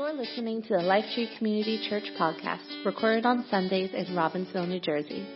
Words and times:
You're 0.00 0.14
listening 0.14 0.62
to 0.62 0.68
the 0.78 0.82
Life 0.82 1.04
Tree 1.14 1.28
Community 1.36 1.86
Church 1.90 2.04
podcast, 2.18 2.86
recorded 2.86 3.26
on 3.26 3.44
Sundays 3.50 3.90
in 3.92 4.06
Robbinsville, 4.16 4.66
New 4.66 4.80
Jersey. 4.80 5.26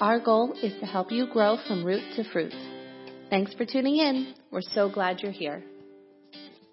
Our 0.00 0.18
goal 0.18 0.54
is 0.62 0.72
to 0.80 0.86
help 0.86 1.12
you 1.12 1.26
grow 1.30 1.58
from 1.68 1.84
root 1.84 2.00
to 2.16 2.24
fruit. 2.32 2.54
Thanks 3.28 3.52
for 3.52 3.66
tuning 3.66 3.98
in. 3.98 4.34
We're 4.50 4.62
so 4.62 4.88
glad 4.88 5.20
you're 5.20 5.30
here. 5.30 5.62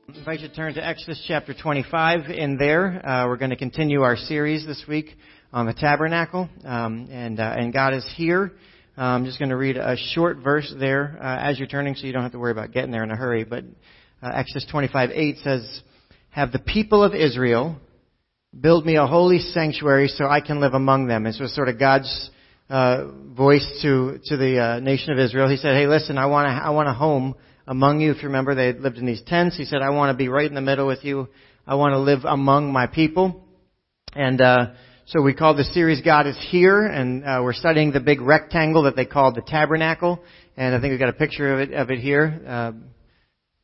I 0.08 0.18
invite 0.18 0.40
you 0.40 0.48
to 0.48 0.56
turn 0.56 0.76
to 0.76 0.88
Exodus 0.88 1.22
chapter 1.28 1.54
25. 1.54 2.30
In 2.30 2.58
there, 2.58 3.06
uh, 3.06 3.28
we're 3.28 3.36
going 3.36 3.50
to 3.50 3.58
continue 3.58 4.04
our 4.04 4.16
series 4.16 4.66
this 4.66 4.86
week 4.88 5.18
on 5.52 5.66
the 5.66 5.74
tabernacle, 5.74 6.48
um, 6.64 7.10
and 7.12 7.42
uh, 7.42 7.54
and 7.58 7.74
God 7.74 7.94
is 7.94 8.08
here. 8.16 8.54
Uh, 8.98 9.02
I'm 9.02 9.26
just 9.26 9.40
going 9.40 9.50
to 9.50 9.58
read 9.58 9.76
a 9.76 9.98
short 10.14 10.38
verse 10.38 10.74
there 10.80 11.20
uh, 11.22 11.38
as 11.42 11.60
you're 11.60 11.68
turning, 11.68 11.96
so 11.96 12.08
you 12.08 12.14
don't 12.14 12.24
have 12.24 12.32
to 12.32 12.40
worry 12.40 12.54
about 12.54 12.72
getting 12.72 12.92
there 12.92 13.04
in 13.04 13.12
a 13.12 13.18
hurry. 13.18 13.44
But 13.44 13.66
uh, 14.24 14.32
Exodus 14.34 14.66
25:8 14.72 15.44
says, 15.44 15.82
"Have 16.36 16.52
the 16.52 16.60
people 16.60 17.02
of 17.02 17.16
Israel 17.16 17.78
build 18.60 18.86
me 18.86 18.98
a 18.98 19.08
holy 19.08 19.40
sanctuary, 19.40 20.10
so 20.10 20.26
I 20.28 20.42
can 20.42 20.60
live 20.60 20.74
among 20.74 21.08
them." 21.08 21.26
And 21.26 21.34
so, 21.34 21.48
sort 21.48 21.70
of 21.70 21.80
God's 21.80 22.30
uh, 22.70 23.06
voice 23.44 23.66
to 23.84 24.20
to 24.26 24.36
the 24.36 24.60
uh, 24.60 24.80
nation 24.82 25.14
of 25.14 25.20
Israel. 25.20 25.48
He 25.48 25.56
said, 25.56 25.76
"Hey, 25.76 25.88
listen, 25.88 26.18
I 26.18 26.26
want 26.26 26.50
I 26.50 26.72
want 26.72 26.90
a 26.90 26.94
home 26.94 27.36
among 27.66 28.02
you. 28.02 28.12
If 28.12 28.18
you 28.18 28.28
remember, 28.28 28.54
they 28.54 28.74
lived 28.74 28.98
in 28.98 29.06
these 29.06 29.24
tents. 29.26 29.56
He 29.56 29.64
said, 29.64 29.82
I 29.82 29.92
want 29.92 30.14
to 30.14 30.18
be 30.18 30.28
right 30.28 30.46
in 30.46 30.56
the 30.56 30.68
middle 30.70 30.88
with 30.88 31.06
you. 31.06 31.30
I 31.66 31.76
want 31.76 31.94
to 31.94 32.00
live 32.00 32.26
among 32.26 32.74
my 32.74 32.88
people." 32.88 33.42
And 34.14 34.42
uh, 34.42 34.74
so 35.06 35.22
we 35.22 35.34
call 35.34 35.56
the 35.56 35.64
series 35.64 36.02
God 36.02 36.28
is 36.28 36.38
Here, 36.50 36.86
and 36.86 37.24
uh, 37.24 37.40
we're 37.44 37.54
studying 37.54 37.94
the 37.94 38.02
big 38.02 38.20
rectangle 38.20 38.84
that 38.84 38.98
they 38.98 39.06
called 39.06 39.36
the 39.36 39.42
tabernacle. 39.42 40.20
And 40.58 40.76
I 40.76 40.82
think 40.82 40.92
we've 40.92 41.00
got 41.00 41.10
a 41.10 41.14
picture 41.14 41.54
of 41.54 41.60
it, 41.62 41.74
of 41.74 41.92
it 41.92 42.00
here. 42.00 42.42
Uh, 42.46 42.72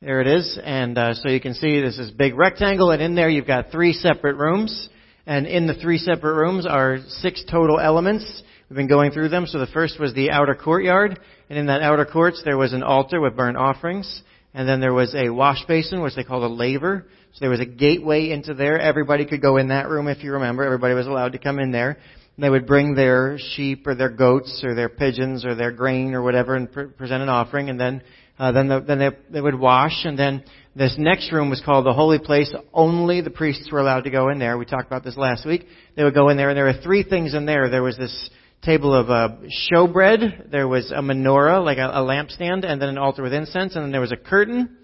there 0.02 0.20
it 0.20 0.28
is. 0.28 0.58
And 0.64 0.98
uh, 0.98 1.14
so 1.14 1.30
you 1.30 1.40
can 1.40 1.54
see 1.54 1.80
this 1.80 2.00
is 2.00 2.10
big 2.10 2.36
rectangle, 2.36 2.90
and 2.90 3.02
in 3.02 3.14
there 3.14 3.30
you've 3.30 3.46
got 3.46 3.72
three 3.72 3.94
separate 3.94 4.36
rooms. 4.36 4.90
And 5.28 5.46
in 5.46 5.68
the 5.68 5.76
three 5.76 6.00
separate 6.00 6.34
rooms 6.34 6.66
are 6.66 6.98
six 7.08 7.44
total 7.50 7.80
elements. 7.80 8.42
We've 8.68 8.78
been 8.78 8.88
going 8.88 9.12
through 9.12 9.30
them. 9.30 9.46
So 9.46 9.60
the 9.60 9.68
first 9.68 10.00
was 10.00 10.14
the 10.16 10.32
outer 10.32 10.56
courtyard, 10.56 11.20
and 11.50 11.60
in 11.60 11.68
that 11.68 11.84
outer 11.84 12.06
courts 12.06 12.42
there 12.44 12.58
was 12.58 12.74
an 12.74 12.82
altar 12.82 13.22
with 13.22 13.36
burnt 13.36 13.58
offerings. 13.58 14.24
And 14.56 14.68
then 14.68 14.82
there 14.82 14.94
was 14.94 15.14
a 15.14 15.30
wash 15.30 15.64
basin, 15.68 16.02
which 16.02 16.16
they 16.16 16.24
called 16.24 16.44
a 16.44 16.54
laver. 16.54 17.06
So 17.34 17.38
there 17.40 17.52
was 17.52 17.60
a 17.60 17.66
gateway 17.66 18.32
into 18.32 18.56
there. 18.56 18.80
Everybody 18.80 19.26
could 19.26 19.42
go 19.42 19.58
in 19.58 19.68
that 19.68 19.88
room 19.88 20.08
if 20.08 20.24
you 20.24 20.34
remember. 20.34 20.64
Everybody 20.64 20.96
was 20.96 21.06
allowed 21.06 21.34
to 21.34 21.38
come 21.38 21.60
in 21.60 21.72
there. 21.72 21.98
They 22.38 22.50
would 22.50 22.66
bring 22.66 22.96
their 22.96 23.38
sheep 23.38 23.86
or 23.86 23.94
their 23.94 24.10
goats 24.10 24.64
or 24.64 24.74
their 24.74 24.90
pigeons 24.90 25.46
or 25.46 25.54
their 25.54 25.72
grain 25.72 26.16
or 26.16 26.24
whatever 26.24 26.56
and 26.56 26.72
pre- 26.72 26.88
present 26.88 27.22
an 27.22 27.30
offering. 27.30 27.70
And 27.70 27.80
then, 27.80 28.02
uh, 28.40 28.52
then, 28.52 28.68
the, 28.68 28.80
then 28.80 29.00
they, 29.00 29.10
they 29.30 29.42
would 29.42 29.60
wash. 29.60 30.06
And 30.06 30.18
then 30.18 30.44
this 30.76 30.96
next 30.98 31.32
room 31.32 31.50
was 31.50 31.62
called 31.64 31.86
the 31.86 31.94
holy 31.94 32.20
place. 32.20 32.54
Only 32.74 33.22
the 33.22 33.30
priests 33.30 33.70
were 33.72 33.80
allowed 33.80 34.06
to 34.06 34.10
go 34.10 34.30
in 34.30 34.40
there. 34.40 34.58
We 34.58 34.66
talked 34.66 34.88
about 34.88 35.04
this 35.04 35.18
last 35.18 35.46
week. 35.46 35.66
They 35.96 36.04
would 36.04 36.14
go 36.14 36.30
in 36.30 36.38
there, 36.38 36.50
and 36.50 36.58
there 36.58 36.66
were 36.66 36.82
three 36.82 37.04
things 37.04 37.34
in 37.34 37.46
there. 37.46 37.70
There 37.70 37.84
was 37.84 37.98
this 37.98 38.30
table 38.62 38.94
of 38.94 39.10
uh, 39.10 39.36
showbread. 39.72 40.52
There 40.52 40.68
was 40.68 40.92
a 40.92 41.02
menorah, 41.02 41.64
like 41.64 41.78
a, 41.78 41.88
a 41.88 42.02
lampstand, 42.02 42.66
and 42.66 42.82
then 42.82 42.90
an 42.90 42.98
altar 42.98 43.24
with 43.24 43.34
incense, 43.34 43.76
and 43.76 43.84
then 43.84 43.92
there 43.92 44.02
was 44.02 44.12
a 44.12 44.18
curtain. 44.18 44.78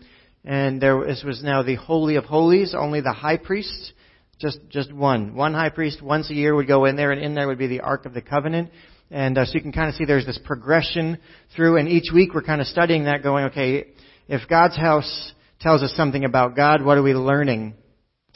And 0.44 0.82
there, 0.82 1.06
this 1.06 1.24
was 1.24 1.44
now 1.44 1.64
the 1.64 1.76
holy 1.76 2.16
of 2.16 2.26
holies. 2.26 2.76
Only 2.78 3.02
the 3.02 3.14
high 3.14 3.38
priest, 3.38 3.94
just 4.40 4.60
just 4.70 4.94
one, 4.94 5.36
one 5.36 5.54
high 5.54 5.70
priest 5.70 6.02
once 6.02 6.30
a 6.30 6.34
year 6.34 6.56
would 6.56 6.68
go 6.68 6.86
in 6.86 6.96
there, 6.96 7.12
and 7.12 7.22
in 7.22 7.34
there 7.34 7.48
would 7.48 7.58
be 7.58 7.68
the 7.68 7.82
ark 7.82 8.06
of 8.06 8.14
the 8.14 8.22
covenant. 8.22 8.72
And 9.10 9.38
uh, 9.38 9.46
so 9.46 9.54
you 9.54 9.62
can 9.62 9.72
kind 9.72 9.90
of 9.90 9.96
see 9.96 10.06
there's 10.06 10.26
this 10.26 10.40
progression 10.44 11.18
through, 11.56 11.78
and 11.78 11.88
each 11.88 12.12
week 12.14 12.34
we're 12.34 12.44
kind 12.44 12.60
of 12.60 12.68
studying 12.68 13.06
that, 13.06 13.24
going, 13.24 13.46
okay, 13.46 13.86
if 14.28 14.48
God's 14.50 14.76
house 14.76 15.34
tells 15.62 15.82
us 15.82 15.94
something 15.96 16.26
about 16.26 16.56
God, 16.56 16.84
what 16.84 16.98
are 16.98 17.04
we 17.04 17.14
learning 17.14 17.74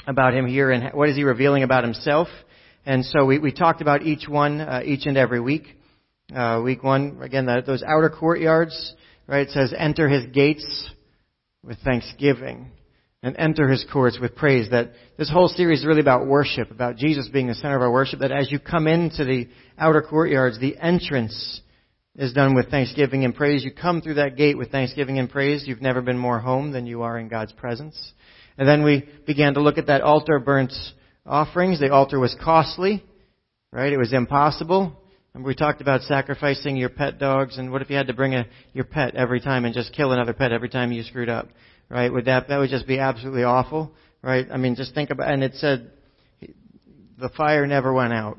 about 0.08 0.34
Him 0.34 0.48
here, 0.48 0.72
and 0.72 0.94
what 0.94 1.10
is 1.10 1.16
He 1.16 1.24
revealing 1.24 1.64
about 1.64 1.84
Himself? 1.84 2.28
And 2.86 3.06
so 3.06 3.26
we, 3.26 3.38
we 3.38 3.52
talked 3.52 3.82
about 3.82 4.04
each 4.04 4.28
one, 4.28 4.62
uh, 4.62 4.82
each 4.84 5.06
and 5.06 5.18
every 5.18 5.40
week. 5.40 5.78
Uh, 6.34 6.62
week 6.64 6.84
one, 6.84 7.20
again, 7.22 7.46
the, 7.46 7.62
those 7.66 7.84
outer 7.84 8.10
courtyards, 8.10 8.96
right? 9.28 9.48
It 9.48 9.52
says, 9.52 9.74
enter 9.78 10.08
his 10.08 10.28
gates 10.28 10.90
with 11.64 11.78
thanksgiving 11.80 12.72
and 13.24 13.36
enter 13.38 13.70
his 13.70 13.86
courts 13.92 14.18
with 14.20 14.36
praise. 14.36 14.70
That 14.72 14.92
this 15.18 15.30
whole 15.30 15.48
series 15.48 15.80
is 15.80 15.86
really 15.86 16.02
about 16.02 16.28
worship, 16.28 16.72
about 16.72 16.98
Jesus 16.98 17.30
being 17.30 17.48
the 17.48 17.56
center 17.56 17.76
of 17.76 17.82
our 17.82 17.92
worship. 17.92 18.20
That 18.20 18.32
as 18.32 18.52
you 18.52 18.60
come 18.60 18.88
into 18.88 19.24
the 19.24 19.48
outer 19.78 20.02
courtyards, 20.02 20.60
the 20.60 20.78
entrance 20.78 21.62
is 22.16 22.34
done 22.34 22.56
with 22.56 22.70
thanksgiving 22.70 23.24
and 23.24 23.36
praise. 23.36 23.64
You 23.64 23.72
come 23.72 24.02
through 24.02 24.16
that 24.16 24.36
gate 24.36 24.58
with 24.58 24.72
thanksgiving 24.72 25.20
and 25.20 25.30
praise. 25.30 25.64
You've 25.66 25.82
never 25.82 26.02
been 26.02 26.18
more 26.18 26.40
home 26.40 26.72
than 26.72 26.86
you 26.86 27.04
are 27.04 27.18
in 27.18 27.28
God's 27.28 27.54
presence. 27.54 28.14
And 28.58 28.68
then 28.68 28.84
we 28.84 29.08
began 29.26 29.54
to 29.54 29.62
look 29.62 29.78
at 29.78 29.88
that 29.88 30.02
altar 30.02 30.40
burnt 30.40 30.74
offerings. 31.26 31.80
The 31.80 31.92
altar 31.92 32.20
was 32.20 32.36
costly, 32.44 33.04
right? 33.72 33.94
It 33.94 33.98
was 33.98 34.14
impossible. 34.14 34.98
And 35.34 35.46
we 35.46 35.56
talked 35.56 35.80
about 35.80 36.02
sacrificing 36.02 36.76
your 36.76 36.90
pet 36.90 37.18
dogs, 37.18 37.58
and 37.58 37.72
what 37.72 37.82
if 37.82 37.90
you 37.90 37.96
had 37.96 38.08
to 38.08 38.14
bring 38.14 38.36
a, 38.36 38.46
your 38.74 38.84
pet 38.84 39.16
every 39.16 39.40
time 39.40 39.64
and 39.64 39.74
just 39.74 39.94
kill 39.94 40.12
another 40.12 40.34
pet 40.34 40.52
every 40.52 40.68
time 40.68 40.92
you 40.92 41.04
screwed 41.04 41.30
up, 41.30 41.48
right? 41.92 42.12
Would 42.12 42.26
that 42.26 42.48
that 42.48 42.58
would 42.58 42.70
just 42.70 42.88
be 42.88 43.00
absolutely 43.00 43.44
awful, 43.44 43.92
right? 44.22 44.48
I 44.52 44.58
mean, 44.58 44.76
just 44.76 44.96
think 44.96 45.10
about. 45.10 45.32
And 45.32 45.44
it 45.44 45.56
said 45.56 45.92
the 47.20 47.30
fire 47.30 47.68
never 47.68 47.94
went 47.94 48.14
out. 48.14 48.38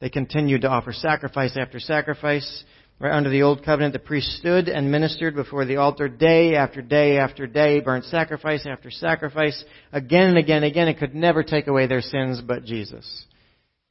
They 0.00 0.10
continued 0.10 0.62
to 0.62 0.68
offer 0.68 0.92
sacrifice 0.92 1.56
after 1.56 1.80
sacrifice. 1.80 2.64
Right 3.00 3.12
under 3.12 3.30
the 3.30 3.42
old 3.42 3.64
covenant, 3.64 3.92
the 3.92 4.00
priest 4.00 4.38
stood 4.38 4.68
and 4.68 4.90
ministered 4.90 5.36
before 5.36 5.64
the 5.64 5.76
altar 5.76 6.08
day 6.08 6.56
after 6.56 6.82
day 6.82 7.16
after 7.16 7.46
day, 7.46 7.78
burnt 7.78 8.04
sacrifice 8.06 8.66
after 8.66 8.90
sacrifice, 8.90 9.64
again 9.92 10.30
and 10.30 10.36
again 10.38 10.64
and 10.64 10.64
again. 10.64 10.88
It 10.88 10.98
could 10.98 11.14
never 11.14 11.44
take 11.44 11.68
away 11.68 11.86
their 11.86 12.00
sins, 12.00 12.40
but 12.40 12.64
Jesus 12.64 13.24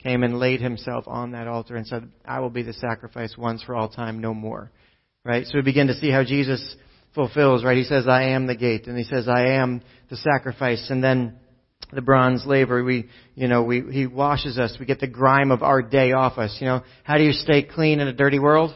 came 0.04 0.24
and 0.24 0.40
laid 0.40 0.60
himself 0.60 1.06
on 1.08 1.32
that 1.32 1.48
altar 1.48 1.78
and 1.78 1.88
said, 1.88 2.10
I 2.26 2.42
will 2.42 2.50
be 2.50 2.64
the 2.64 2.74
sacrifice 2.74 3.36
once 3.38 3.64
for 3.64 3.78
all 3.78 3.88
time, 3.88 4.20
no 4.20 4.34
more. 4.34 4.72
Right? 5.24 5.46
So 5.46 5.58
we 5.58 5.62
begin 5.62 5.88
to 5.88 5.94
see 5.94 6.12
how 6.12 6.26
Jesus 6.26 6.76
fulfills, 7.18 7.66
right? 7.66 7.76
He 7.76 7.84
says, 7.84 8.08
I 8.08 8.30
am 8.30 8.46
the 8.46 8.56
gate, 8.56 8.86
and 8.86 8.96
he 8.96 9.04
says, 9.04 9.28
I 9.28 9.56
am 9.56 9.82
the 10.10 10.18
sacrifice, 10.18 10.88
and 10.92 11.04
then 11.04 11.40
the 11.92 12.02
bronze 12.02 12.46
laver, 12.46 12.84
we, 12.84 13.10
you 13.34 13.48
know, 13.48 13.64
we, 13.64 13.82
he 13.92 14.06
washes 14.06 14.60
us. 14.60 14.78
We 14.80 14.86
get 14.86 15.00
the 15.00 15.08
grime 15.08 15.50
of 15.50 15.64
our 15.64 15.82
day 15.82 16.12
off 16.12 16.38
us. 16.38 16.56
You 16.60 16.68
know, 16.68 16.84
how 17.04 17.18
do 17.18 17.24
you 17.24 17.32
stay 17.32 17.64
clean 17.64 18.00
in 18.00 18.08
a 18.08 18.14
dirty 18.14 18.40
world? 18.40 18.76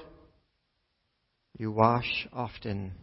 You 1.58 1.72
wash 1.72 2.28
often. 2.34 2.94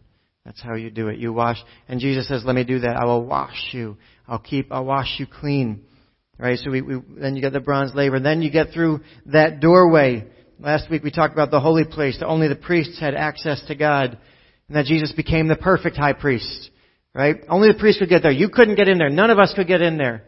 That's 0.43 0.61
how 0.61 0.75
you 0.75 0.89
do 0.89 1.07
it. 1.07 1.19
You 1.19 1.31
wash. 1.31 1.57
And 1.87 1.99
Jesus 1.99 2.27
says, 2.27 2.43
let 2.43 2.55
me 2.55 2.63
do 2.65 2.79
that. 2.79 2.97
I 2.97 3.05
will 3.05 3.23
wash 3.23 3.69
you. 3.71 3.97
I'll 4.27 4.39
keep, 4.39 4.71
I'll 4.71 4.85
wash 4.85 5.15
you 5.19 5.27
clean. 5.27 5.83
Right? 6.37 6.57
So 6.57 6.71
we, 6.71 6.81
we, 6.81 6.95
then 7.17 7.35
you 7.35 7.41
get 7.41 7.53
the 7.53 7.59
bronze 7.59 7.93
laver. 7.95 8.19
Then 8.19 8.41
you 8.41 8.51
get 8.51 8.73
through 8.73 9.01
that 9.27 9.59
doorway. 9.59 10.27
Last 10.59 10.89
week 10.89 11.03
we 11.03 11.11
talked 11.11 11.33
about 11.33 11.51
the 11.51 11.59
holy 11.59 11.85
place. 11.85 12.21
Only 12.25 12.47
the 12.47 12.55
priests 12.55 12.99
had 12.99 13.13
access 13.13 13.63
to 13.67 13.75
God. 13.75 14.17
And 14.69 14.77
that 14.77 14.85
Jesus 14.85 15.11
became 15.11 15.49
the 15.49 15.57
perfect 15.57 15.97
high 15.97 16.13
priest. 16.13 16.69
Right? 17.13 17.37
Only 17.49 17.69
the 17.69 17.77
priests 17.77 17.99
could 17.99 18.09
get 18.09 18.21
there. 18.21 18.31
You 18.31 18.49
couldn't 18.49 18.75
get 18.75 18.87
in 18.87 18.97
there. 18.97 19.09
None 19.09 19.29
of 19.29 19.39
us 19.39 19.51
could 19.53 19.67
get 19.67 19.81
in 19.81 19.97
there. 19.97 20.23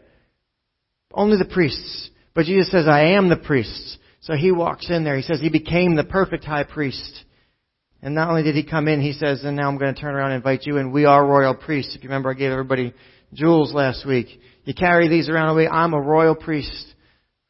Only 1.14 1.38
the 1.38 1.50
priests. 1.50 2.10
But 2.34 2.44
Jesus 2.44 2.70
says, 2.70 2.86
I 2.86 3.12
am 3.14 3.28
the 3.28 3.36
priest. 3.36 3.98
So 4.20 4.34
he 4.34 4.52
walks 4.52 4.90
in 4.90 5.04
there. 5.04 5.16
He 5.16 5.22
says 5.22 5.40
he 5.40 5.48
became 5.48 5.94
the 5.94 6.04
perfect 6.04 6.44
high 6.44 6.64
priest. 6.64 7.24
And 8.02 8.14
not 8.14 8.30
only 8.30 8.42
did 8.42 8.56
he 8.56 8.64
come 8.64 8.88
in, 8.88 9.00
he 9.00 9.12
says, 9.12 9.44
and 9.44 9.56
now 9.56 9.68
I'm 9.68 9.78
going 9.78 9.94
to 9.94 10.00
turn 10.00 10.14
around 10.14 10.32
and 10.32 10.36
invite 10.36 10.66
you 10.66 10.78
in. 10.78 10.90
We 10.90 11.04
are 11.04 11.24
royal 11.24 11.54
priests. 11.54 11.94
If 11.94 12.02
you 12.02 12.08
remember, 12.08 12.30
I 12.30 12.34
gave 12.34 12.50
everybody 12.50 12.94
jewels 13.32 13.72
last 13.72 14.04
week. 14.06 14.40
You 14.64 14.74
carry 14.74 15.08
these 15.08 15.28
around 15.28 15.50
away. 15.50 15.68
I'm 15.68 15.94
a 15.94 16.00
royal 16.00 16.34
priest 16.34 16.94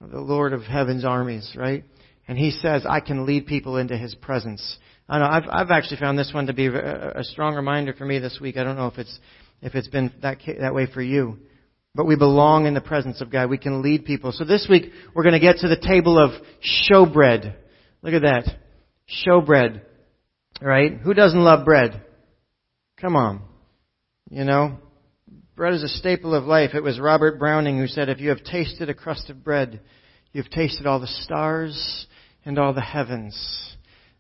of 0.02 0.10
the 0.10 0.20
Lord 0.20 0.52
of 0.52 0.62
heaven's 0.62 1.04
armies, 1.06 1.54
right? 1.56 1.84
And 2.28 2.36
he 2.36 2.50
says, 2.50 2.84
I 2.88 3.00
can 3.00 3.24
lead 3.24 3.46
people 3.46 3.78
into 3.78 3.96
his 3.96 4.14
presence. 4.14 4.78
I 5.08 5.18
know, 5.18 5.26
I've, 5.26 5.48
I've 5.50 5.70
actually 5.70 5.98
found 5.98 6.18
this 6.18 6.30
one 6.32 6.46
to 6.46 6.52
be 6.52 6.66
a, 6.66 7.18
a 7.18 7.24
strong 7.24 7.54
reminder 7.54 7.92
for 7.92 8.04
me 8.04 8.18
this 8.18 8.38
week. 8.40 8.56
I 8.56 8.64
don't 8.64 8.76
know 8.76 8.86
if 8.86 8.98
it's, 8.98 9.18
if 9.60 9.74
it's 9.74 9.88
been 9.88 10.12
that, 10.22 10.38
that 10.60 10.74
way 10.74 10.86
for 10.86 11.02
you. 11.02 11.38
But 11.94 12.06
we 12.06 12.16
belong 12.16 12.66
in 12.66 12.72
the 12.72 12.80
presence 12.80 13.20
of 13.20 13.30
God. 13.30 13.50
We 13.50 13.58
can 13.58 13.82
lead 13.82 14.06
people. 14.06 14.32
So 14.32 14.44
this 14.44 14.66
week, 14.70 14.92
we're 15.14 15.24
going 15.24 15.34
to 15.34 15.40
get 15.40 15.58
to 15.58 15.68
the 15.68 15.76
table 15.76 16.18
of 16.18 16.30
showbread. 16.90 17.54
Look 18.00 18.14
at 18.14 18.22
that. 18.22 18.44
Showbread. 19.26 19.82
Right? 20.60 20.98
Who 20.98 21.12
doesn't 21.12 21.38
love 21.38 21.66
bread? 21.66 22.02
Come 22.98 23.16
on. 23.16 23.42
You 24.30 24.44
know? 24.44 24.78
Bread 25.54 25.74
is 25.74 25.82
a 25.82 25.88
staple 25.88 26.34
of 26.34 26.44
life. 26.44 26.70
It 26.72 26.82
was 26.82 26.98
Robert 26.98 27.38
Browning 27.38 27.78
who 27.78 27.86
said, 27.86 28.08
if 28.08 28.20
you 28.20 28.30
have 28.30 28.42
tasted 28.42 28.88
a 28.88 28.94
crust 28.94 29.28
of 29.28 29.44
bread, 29.44 29.80
you've 30.32 30.48
tasted 30.48 30.86
all 30.86 30.98
the 30.98 31.06
stars 31.06 32.06
and 32.46 32.58
all 32.58 32.72
the 32.72 32.80
heavens. 32.80 33.71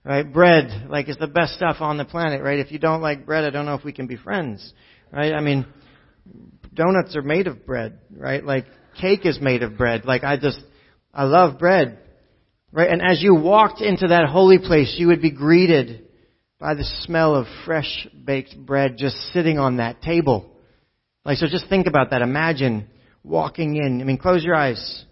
Right? 0.04 0.30
Bread, 0.30 0.86
like, 0.88 1.08
is 1.08 1.16
the 1.16 1.28
best 1.28 1.54
stuff 1.54 1.76
on 1.80 1.96
the 1.96 2.04
planet, 2.04 2.42
right? 2.42 2.58
If 2.58 2.72
you 2.72 2.78
don't 2.78 3.02
like 3.02 3.24
bread, 3.24 3.44
I 3.44 3.50
don't 3.50 3.66
know 3.66 3.74
if 3.74 3.84
we 3.84 3.92
can 3.92 4.06
be 4.06 4.16
friends. 4.16 4.72
Right? 5.12 5.32
I 5.32 5.40
mean, 5.40 5.66
donuts 6.74 7.14
are 7.14 7.22
made 7.22 7.46
of 7.46 7.64
bread, 7.64 7.98
right? 8.16 8.44
Like, 8.44 8.66
cake 9.00 9.24
is 9.24 9.40
made 9.40 9.62
of 9.62 9.76
bread. 9.76 10.04
Like, 10.04 10.24
I 10.24 10.36
just, 10.36 10.60
I 11.14 11.24
love 11.24 11.58
bread. 11.58 11.98
Right? 12.72 12.90
And 12.90 13.02
as 13.02 13.22
you 13.22 13.34
walked 13.34 13.80
into 13.80 14.08
that 14.08 14.28
holy 14.28 14.58
place, 14.58 14.94
you 14.98 15.08
would 15.08 15.22
be 15.22 15.30
greeted 15.30 16.06
by 16.58 16.74
the 16.74 16.84
smell 17.02 17.34
of 17.34 17.46
fresh 17.66 18.08
baked 18.24 18.56
bread 18.56 18.96
just 18.96 19.16
sitting 19.32 19.58
on 19.58 19.76
that 19.76 20.00
table. 20.00 20.50
Like, 21.24 21.38
so 21.38 21.46
just 21.46 21.68
think 21.68 21.86
about 21.86 22.10
that. 22.10 22.22
Imagine 22.22 22.88
walking 23.22 23.76
in. 23.76 24.00
I 24.00 24.04
mean, 24.04 24.18
close 24.18 24.42
your 24.42 24.54
eyes. 24.54 25.04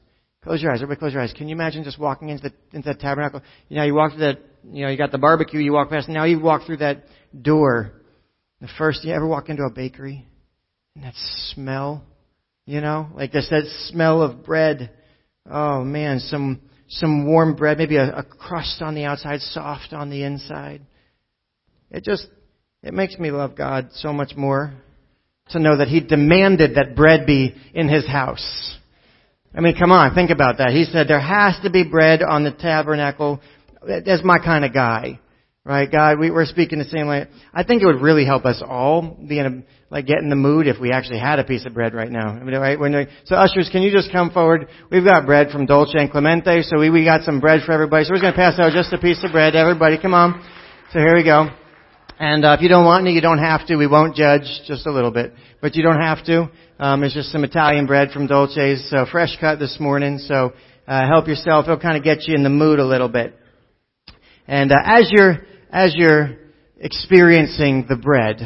Close 0.43 0.63
your 0.63 0.73
eyes. 0.73 0.79
Everybody 0.79 0.99
close 0.99 1.13
your 1.13 1.23
eyes. 1.23 1.35
Can 1.37 1.49
you 1.49 1.55
imagine 1.55 1.85
just 1.85 1.99
walking 1.99 2.31
into 2.31 2.49
the, 2.49 2.77
into 2.77 2.89
that 2.89 3.01
tabernacle? 3.01 3.43
You 3.69 3.77
know, 3.77 3.85
you 3.85 3.95
walk 3.95 4.13
through 4.13 4.21
that, 4.21 4.39
you 4.69 4.85
know, 4.85 4.91
you 4.91 4.99
got 4.99 5.13
the 5.13 5.19
barbecue, 5.19 5.61
you 5.61 5.73
walk 5.73 5.91
past, 5.91 6.09
now 6.09 6.25
you 6.25 6.41
walk 6.41 6.67
through 6.67 6.79
that 6.79 7.05
door. 7.41 7.93
The 8.61 8.69
first, 8.79 9.05
you 9.05 9.13
ever 9.13 9.27
walk 9.27 9.49
into 9.49 9.63
a 9.63 9.71
bakery? 9.71 10.27
And 10.95 11.05
that 11.05 11.15
smell, 11.55 12.03
you 12.67 12.81
know, 12.81 13.09
like 13.15 13.33
just 13.33 13.51
that 13.51 13.65
smell 13.89 14.23
of 14.23 14.45
bread. 14.45 14.91
Oh 15.51 15.83
man, 15.83 16.21
some, 16.21 16.61
some 16.89 17.27
warm 17.27 17.57
bread, 17.57 17.79
maybe 17.79 17.97
a, 17.97 18.19
a 18.19 18.23
crust 18.23 18.83
on 18.83 18.95
the 18.95 19.05
outside, 19.05 19.41
soft 19.41 19.93
on 19.93 20.11
the 20.11 20.25
inside. 20.25 20.83
It 21.91 22.05
just, 22.05 22.27
it 22.83 22.95
makes 22.95 23.19
me 23.19 23.31
love 23.31 23.57
God 23.57 23.89
so 23.95 24.13
much 24.13 24.37
more 24.37 24.75
to 25.51 25.59
know 25.59 25.79
that 25.79 25.89
He 25.89 26.01
demanded 26.01 26.75
that 26.75 26.95
bread 26.95 27.27
be 27.27 27.55
in 27.75 27.89
His 27.89 28.07
house. 28.07 28.77
I 29.55 29.61
mean, 29.61 29.77
come 29.77 29.91
on, 29.91 30.15
think 30.15 30.31
about 30.31 30.59
that. 30.59 30.71
He 30.71 30.85
said 30.85 31.09
there 31.09 31.21
has 31.21 31.57
to 31.65 31.71
be 31.71 31.83
bread 31.83 32.23
on 32.23 32.45
the 32.45 32.53
tabernacle. 32.53 33.41
That's 33.87 34.23
my 34.25 34.39
kind 34.39 34.65
of 34.65 34.73
guy. 34.73 35.21
Right, 35.63 35.93
God, 35.93 36.19
we, 36.19 36.31
we're 36.31 36.47
speaking 36.47 36.79
the 36.79 36.87
same 36.87 37.07
way. 37.07 37.27
I 37.53 37.65
think 37.65 37.83
it 37.83 37.87
would 37.87 38.01
really 38.01 38.25
help 38.25 38.47
us 38.47 38.63
all 38.67 39.19
be 39.29 39.39
in 39.39 39.47
a, 39.47 39.93
like 39.93 40.07
get 40.07 40.19
in 40.19 40.31
the 40.31 40.37
mood 40.37 40.67
if 40.67 40.81
we 40.81 40.91
actually 40.91 41.19
had 41.19 41.39
a 41.39 41.45
piece 41.45 41.67
of 41.67 41.75
bread 41.75 41.93
right 41.93 42.11
now. 42.11 42.29
I 42.29 42.43
mean, 42.43 42.57
right? 42.57 42.81
When 42.81 43.07
so 43.27 43.37
ushers, 43.37 43.69
can 43.71 43.83
you 43.83 43.93
just 43.93 44.11
come 44.11 44.31
forward? 44.31 44.69
We've 44.91 45.05
got 45.05 45.27
bread 45.27 45.51
from 45.51 45.67
Dolce 45.67 45.99
and 45.99 46.11
Clemente, 46.11 46.63
so 46.63 46.79
we, 46.79 46.89
we 46.89 47.05
got 47.05 47.25
some 47.25 47.41
bread 47.41 47.61
for 47.67 47.73
everybody. 47.73 48.05
So 48.05 48.15
we're 48.15 48.23
going 48.23 48.33
to 48.33 48.39
pass 48.39 48.59
out 48.59 48.73
just 48.73 48.91
a 48.95 48.99
piece 48.99 49.23
of 49.23 49.33
bread. 49.33 49.53
To 49.53 49.59
everybody, 49.59 49.99
come 50.01 50.15
on. 50.15 50.43
So 50.93 50.99
here 50.99 51.15
we 51.15 51.25
go. 51.25 51.49
And 52.19 52.43
uh, 52.43 52.55
if 52.57 52.63
you 52.63 52.71
don't 52.71 52.87
want 52.87 53.03
any, 53.03 53.15
you 53.15 53.21
don't 53.21 53.39
have 53.39 53.67
to. 53.67 53.77
We 53.77 53.87
won't 53.87 54.17
judge, 54.17 54.45
just 54.67 54.87
a 54.87 54.93
little 54.93 55.11
bit, 55.11 55.35
but 55.61 55.75
you 55.75 55.83
don't 55.83 56.01
have 56.01 56.25
to. 56.25 56.51
Um, 56.79 57.05
it's 57.05 57.15
just 57.15 57.33
some 57.33 57.45
Italian 57.45 57.87
bread 57.87 58.13
from 58.13 58.27
Dolce's, 58.27 58.89
so 58.89 59.05
fresh 59.13 59.37
cut 59.39 59.59
this 59.59 59.77
morning. 59.79 60.19
So 60.19 60.55
uh, 60.89 61.07
help 61.07 61.29
yourself. 61.29 61.67
It'll 61.67 61.79
kind 61.79 61.99
of 61.99 62.03
get 62.03 62.27
you 62.27 62.35
in 62.35 62.43
the 62.43 62.51
mood 62.51 62.79
a 62.79 62.87
little 62.87 63.09
bit. 63.09 63.37
And 64.51 64.73
uh, 64.73 64.77
as 64.85 65.09
you're 65.13 65.47
as 65.71 65.95
you're 65.95 66.37
experiencing 66.77 67.87
the 67.89 67.95
bread 67.95 68.41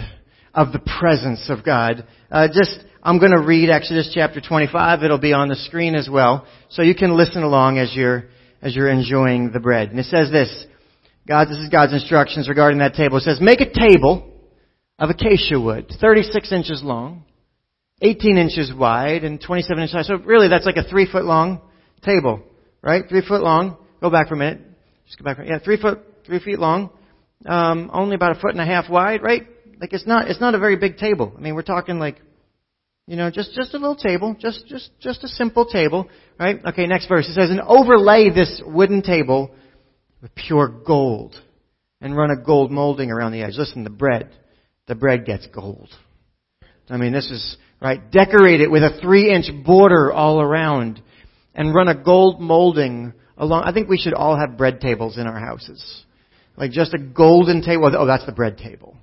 of 0.52 0.70
the 0.70 0.80
presence 1.00 1.48
of 1.48 1.64
God, 1.64 2.06
uh, 2.30 2.48
just 2.48 2.78
I'm 3.02 3.18
going 3.18 3.32
to 3.32 3.40
read 3.40 3.70
Exodus 3.70 4.12
chapter 4.14 4.42
25. 4.42 5.02
It'll 5.02 5.16
be 5.16 5.32
on 5.32 5.48
the 5.48 5.56
screen 5.56 5.94
as 5.94 6.06
well, 6.12 6.46
so 6.68 6.82
you 6.82 6.94
can 6.94 7.16
listen 7.16 7.42
along 7.42 7.78
as 7.78 7.94
you're 7.96 8.24
as 8.60 8.76
you're 8.76 8.90
enjoying 8.90 9.50
the 9.50 9.60
bread. 9.60 9.92
And 9.92 9.98
it 9.98 10.04
says 10.04 10.30
this: 10.30 10.66
God, 11.26 11.46
this 11.48 11.56
is 11.56 11.70
God's 11.70 11.94
instructions 11.94 12.50
regarding 12.50 12.80
that 12.80 12.92
table. 12.92 13.16
It 13.16 13.22
says, 13.22 13.38
make 13.40 13.62
a 13.62 13.72
table 13.72 14.30
of 14.98 15.08
acacia 15.08 15.58
wood, 15.58 15.90
36 16.02 16.52
inches 16.52 16.82
long, 16.84 17.24
18 18.02 18.36
inches 18.36 18.70
wide, 18.76 19.24
and 19.24 19.40
27 19.40 19.82
inches 19.82 19.94
high. 19.94 20.02
So 20.02 20.16
really, 20.16 20.48
that's 20.48 20.66
like 20.66 20.76
a 20.76 20.84
three 20.84 21.10
foot 21.10 21.24
long 21.24 21.62
table, 22.02 22.42
right? 22.82 23.04
Three 23.08 23.26
foot 23.26 23.42
long. 23.42 23.78
Go 24.02 24.10
back 24.10 24.28
for 24.28 24.34
a 24.34 24.36
minute. 24.36 24.73
Just 25.14 25.22
go 25.22 25.24
back. 25.24 25.38
Yeah, 25.46 25.60
three 25.60 25.80
foot, 25.80 26.00
three 26.26 26.40
feet 26.40 26.58
long 26.58 26.90
um, 27.46 27.90
only 27.92 28.14
about 28.16 28.36
a 28.36 28.40
foot 28.40 28.50
and 28.50 28.60
a 28.60 28.66
half 28.66 28.90
wide, 28.90 29.22
right? 29.22 29.46
Like 29.80 29.92
it's 29.92 30.06
not 30.06 30.28
it's 30.28 30.40
not 30.40 30.54
a 30.54 30.58
very 30.58 30.76
big 30.76 30.96
table. 30.96 31.32
I 31.36 31.40
mean, 31.40 31.54
we're 31.54 31.62
talking 31.62 31.98
like, 31.98 32.20
you 33.06 33.16
know, 33.16 33.30
just 33.30 33.52
just 33.54 33.74
a 33.74 33.78
little 33.78 33.96
table, 33.96 34.34
just 34.38 34.66
just 34.66 34.90
just 35.00 35.22
a 35.22 35.28
simple 35.28 35.66
table, 35.66 36.08
right? 36.38 36.58
Okay, 36.64 36.86
next 36.86 37.06
verse. 37.06 37.28
It 37.28 37.34
says, 37.34 37.50
"And 37.50 37.60
overlay 37.60 38.30
this 38.30 38.60
wooden 38.64 39.02
table 39.02 39.54
with 40.20 40.34
pure 40.34 40.68
gold, 40.68 41.34
and 42.00 42.16
run 42.16 42.30
a 42.30 42.42
gold 42.42 42.70
molding 42.70 43.10
around 43.10 43.32
the 43.32 43.42
edge." 43.42 43.54
Listen, 43.56 43.84
the 43.84 43.90
bread, 43.90 44.30
the 44.88 44.94
bread 44.96 45.26
gets 45.26 45.46
gold. 45.48 45.90
I 46.88 46.96
mean, 46.96 47.12
this 47.12 47.30
is 47.30 47.56
right. 47.80 48.10
Decorate 48.10 48.60
it 48.60 48.70
with 48.70 48.82
a 48.82 48.98
three-inch 49.00 49.46
border 49.64 50.12
all 50.12 50.40
around, 50.40 51.02
and 51.54 51.74
run 51.74 51.88
a 51.88 51.94
gold 51.94 52.40
molding 52.40 53.12
along. 53.36 53.64
I 53.64 53.72
think 53.72 53.88
we 53.88 53.98
should 53.98 54.14
all 54.14 54.38
have 54.38 54.56
bread 54.56 54.80
tables 54.80 55.18
in 55.18 55.26
our 55.26 55.38
houses. 55.38 56.04
Like 56.56 56.70
just 56.70 56.94
a 56.94 56.98
golden 56.98 57.62
table. 57.62 57.90
Oh, 57.96 58.06
that's 58.06 58.26
the 58.26 58.32
bread 58.32 58.58
table. 58.58 58.96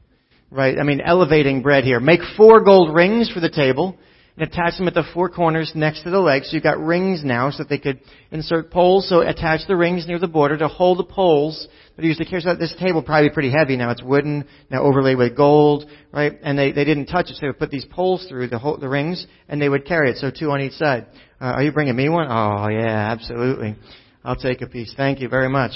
Right? 0.49 0.77
I 0.77 0.83
mean, 0.83 1.01
elevating 1.01 1.61
bread 1.61 1.83
here. 1.83 1.99
Make 1.99 2.21
four 2.35 2.63
gold 2.63 2.93
rings 2.93 3.29
for 3.29 3.39
the 3.39 3.49
table 3.49 3.97
and 4.37 4.47
attach 4.47 4.77
them 4.77 4.87
at 4.87 4.93
the 4.93 5.03
four 5.13 5.29
corners 5.29 5.71
next 5.75 6.03
to 6.03 6.09
the 6.09 6.19
legs. 6.19 6.49
So 6.49 6.55
you've 6.55 6.63
got 6.63 6.79
rings 6.79 7.23
now 7.23 7.51
so 7.51 7.59
that 7.59 7.69
they 7.69 7.77
could 7.77 7.99
insert 8.31 8.71
poles. 8.71 9.07
So 9.07 9.21
attach 9.21 9.61
the 9.67 9.75
rings 9.75 10.07
near 10.07 10.19
the 10.19 10.27
border 10.27 10.57
to 10.57 10.67
hold 10.67 10.99
the 10.99 11.03
poles 11.03 11.67
that 11.95 12.03
are 12.03 12.07
used 12.07 12.19
to 12.19 12.25
carry. 12.25 12.41
So 12.41 12.55
this 12.55 12.75
table 12.79 13.01
probably 13.01 13.29
pretty 13.29 13.51
heavy 13.51 13.75
now. 13.75 13.91
It's 13.91 14.03
wooden, 14.03 14.45
now 14.69 14.83
overlaid 14.83 15.17
with 15.17 15.35
gold, 15.35 15.89
right? 16.11 16.37
And 16.41 16.57
they, 16.57 16.71
they 16.71 16.85
didn't 16.85 17.07
touch 17.07 17.29
it. 17.29 17.35
So 17.35 17.41
they 17.41 17.47
would 17.47 17.59
put 17.59 17.71
these 17.71 17.85
poles 17.85 18.25
through 18.27 18.47
the, 18.47 18.59
whole, 18.59 18.77
the 18.77 18.89
rings 18.89 19.25
and 19.47 19.61
they 19.61 19.69
would 19.69 19.85
carry 19.85 20.11
it. 20.11 20.17
So 20.17 20.31
two 20.31 20.51
on 20.51 20.61
each 20.61 20.73
side. 20.73 21.07
Uh, 21.39 21.45
are 21.45 21.63
you 21.63 21.71
bringing 21.71 21.95
me 21.95 22.07
one? 22.09 22.27
Oh 22.29 22.67
yeah, 22.69 23.11
absolutely. 23.11 23.75
I'll 24.23 24.35
take 24.35 24.61
a 24.61 24.67
piece. 24.67 24.93
Thank 24.95 25.19
you 25.19 25.29
very 25.29 25.49
much. 25.49 25.71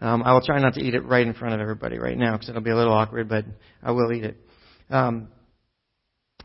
Um, 0.00 0.22
I 0.22 0.32
will 0.32 0.40
try 0.40 0.60
not 0.60 0.74
to 0.74 0.80
eat 0.80 0.94
it 0.94 1.00
right 1.00 1.26
in 1.26 1.34
front 1.34 1.54
of 1.54 1.60
everybody 1.60 1.98
right 1.98 2.16
now 2.16 2.32
because 2.32 2.48
it'll 2.48 2.60
be 2.60 2.70
a 2.70 2.76
little 2.76 2.92
awkward, 2.92 3.28
but 3.28 3.44
I 3.82 3.90
will 3.90 4.12
eat 4.12 4.24
it. 4.24 4.36
Um, 4.90 5.28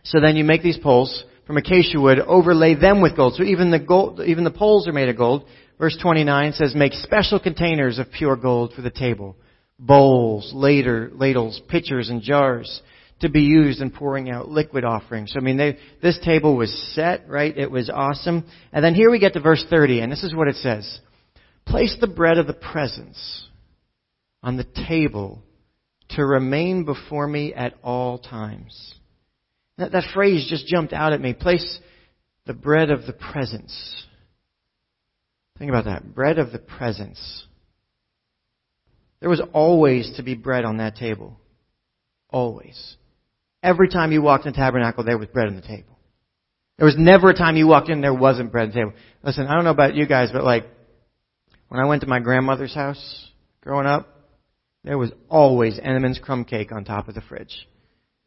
so 0.03 0.19
then 0.19 0.35
you 0.35 0.43
make 0.43 0.63
these 0.63 0.77
poles 0.77 1.23
from 1.45 1.57
acacia 1.57 1.99
wood, 1.99 2.19
overlay 2.19 2.73
them 2.73 3.01
with 3.01 3.15
gold. 3.15 3.35
So 3.35 3.43
even 3.43 3.69
the 3.69 3.79
gold, 3.79 4.21
even 4.21 4.43
the 4.43 4.51
poles 4.51 4.87
are 4.87 4.93
made 4.93 5.09
of 5.09 5.17
gold. 5.17 5.45
Verse 5.77 5.97
29 6.01 6.53
says, 6.53 6.73
make 6.75 6.93
special 6.93 7.39
containers 7.39 7.99
of 7.99 8.11
pure 8.11 8.35
gold 8.35 8.73
for 8.75 8.81
the 8.81 8.89
table. 8.89 9.35
Bowls, 9.77 10.51
later, 10.55 11.11
ladles, 11.13 11.61
pitchers, 11.67 12.09
and 12.09 12.21
jars 12.21 12.81
to 13.23 13.29
be 13.29 13.41
used 13.41 13.81
in 13.81 13.89
pouring 13.89 14.29
out 14.29 14.49
liquid 14.49 14.85
offerings. 14.85 15.33
So, 15.33 15.39
I 15.39 15.41
mean, 15.41 15.57
they, 15.57 15.77
this 16.01 16.19
table 16.23 16.55
was 16.55 16.71
set, 16.93 17.27
right? 17.27 17.57
It 17.57 17.71
was 17.71 17.89
awesome. 17.89 18.45
And 18.71 18.85
then 18.85 18.93
here 18.95 19.09
we 19.09 19.19
get 19.19 19.33
to 19.33 19.39
verse 19.39 19.65
30, 19.69 20.01
and 20.01 20.11
this 20.11 20.23
is 20.23 20.35
what 20.35 20.47
it 20.47 20.57
says. 20.57 20.99
Place 21.65 21.97
the 21.99 22.07
bread 22.07 22.37
of 22.37 22.47
the 22.47 22.53
presence 22.53 23.47
on 24.41 24.57
the 24.57 24.67
table 24.87 25.41
to 26.09 26.25
remain 26.25 26.85
before 26.85 27.27
me 27.27 27.53
at 27.53 27.73
all 27.83 28.19
times. 28.19 28.95
That, 29.77 29.93
that 29.93 30.13
phrase 30.13 30.47
just 30.49 30.67
jumped 30.67 30.93
out 30.93 31.13
at 31.13 31.21
me. 31.21 31.33
Place 31.33 31.79
the 32.45 32.53
bread 32.53 32.91
of 32.91 33.05
the 33.05 33.13
presence. 33.13 34.05
Think 35.57 35.69
about 35.69 35.85
that. 35.85 36.13
Bread 36.13 36.39
of 36.39 36.51
the 36.51 36.59
presence. 36.59 37.45
There 39.19 39.29
was 39.29 39.41
always 39.53 40.11
to 40.17 40.23
be 40.23 40.35
bread 40.35 40.65
on 40.65 40.77
that 40.77 40.97
table. 40.97 41.39
Always. 42.29 42.97
Every 43.63 43.87
time 43.87 44.11
you 44.11 44.21
walked 44.21 44.45
in 44.45 44.51
the 44.51 44.57
tabernacle, 44.57 45.05
there 45.05 45.17
was 45.17 45.29
bread 45.29 45.47
on 45.47 45.55
the 45.55 45.61
table. 45.61 45.97
There 46.77 46.85
was 46.85 46.97
never 46.97 47.29
a 47.29 47.33
time 47.33 47.55
you 47.55 47.65
walked 47.65 47.89
in 47.89 48.01
there 48.01 48.13
wasn't 48.13 48.51
bread 48.51 48.69
on 48.69 48.69
the 48.69 48.75
table. 48.75 48.93
Listen, 49.23 49.47
I 49.47 49.55
don't 49.55 49.63
know 49.63 49.71
about 49.71 49.95
you 49.95 50.05
guys, 50.05 50.29
but 50.33 50.43
like, 50.43 50.65
when 51.69 51.79
I 51.79 51.85
went 51.85 52.01
to 52.01 52.07
my 52.07 52.19
grandmother's 52.19 52.75
house 52.75 53.29
growing 53.61 53.87
up, 53.87 54.09
there 54.83 54.97
was 54.97 55.11
always 55.29 55.79
Entenmann's 55.79 56.19
crumb 56.19 56.43
cake 56.43 56.73
on 56.73 56.83
top 56.83 57.07
of 57.07 57.15
the 57.15 57.21
fridge. 57.21 57.67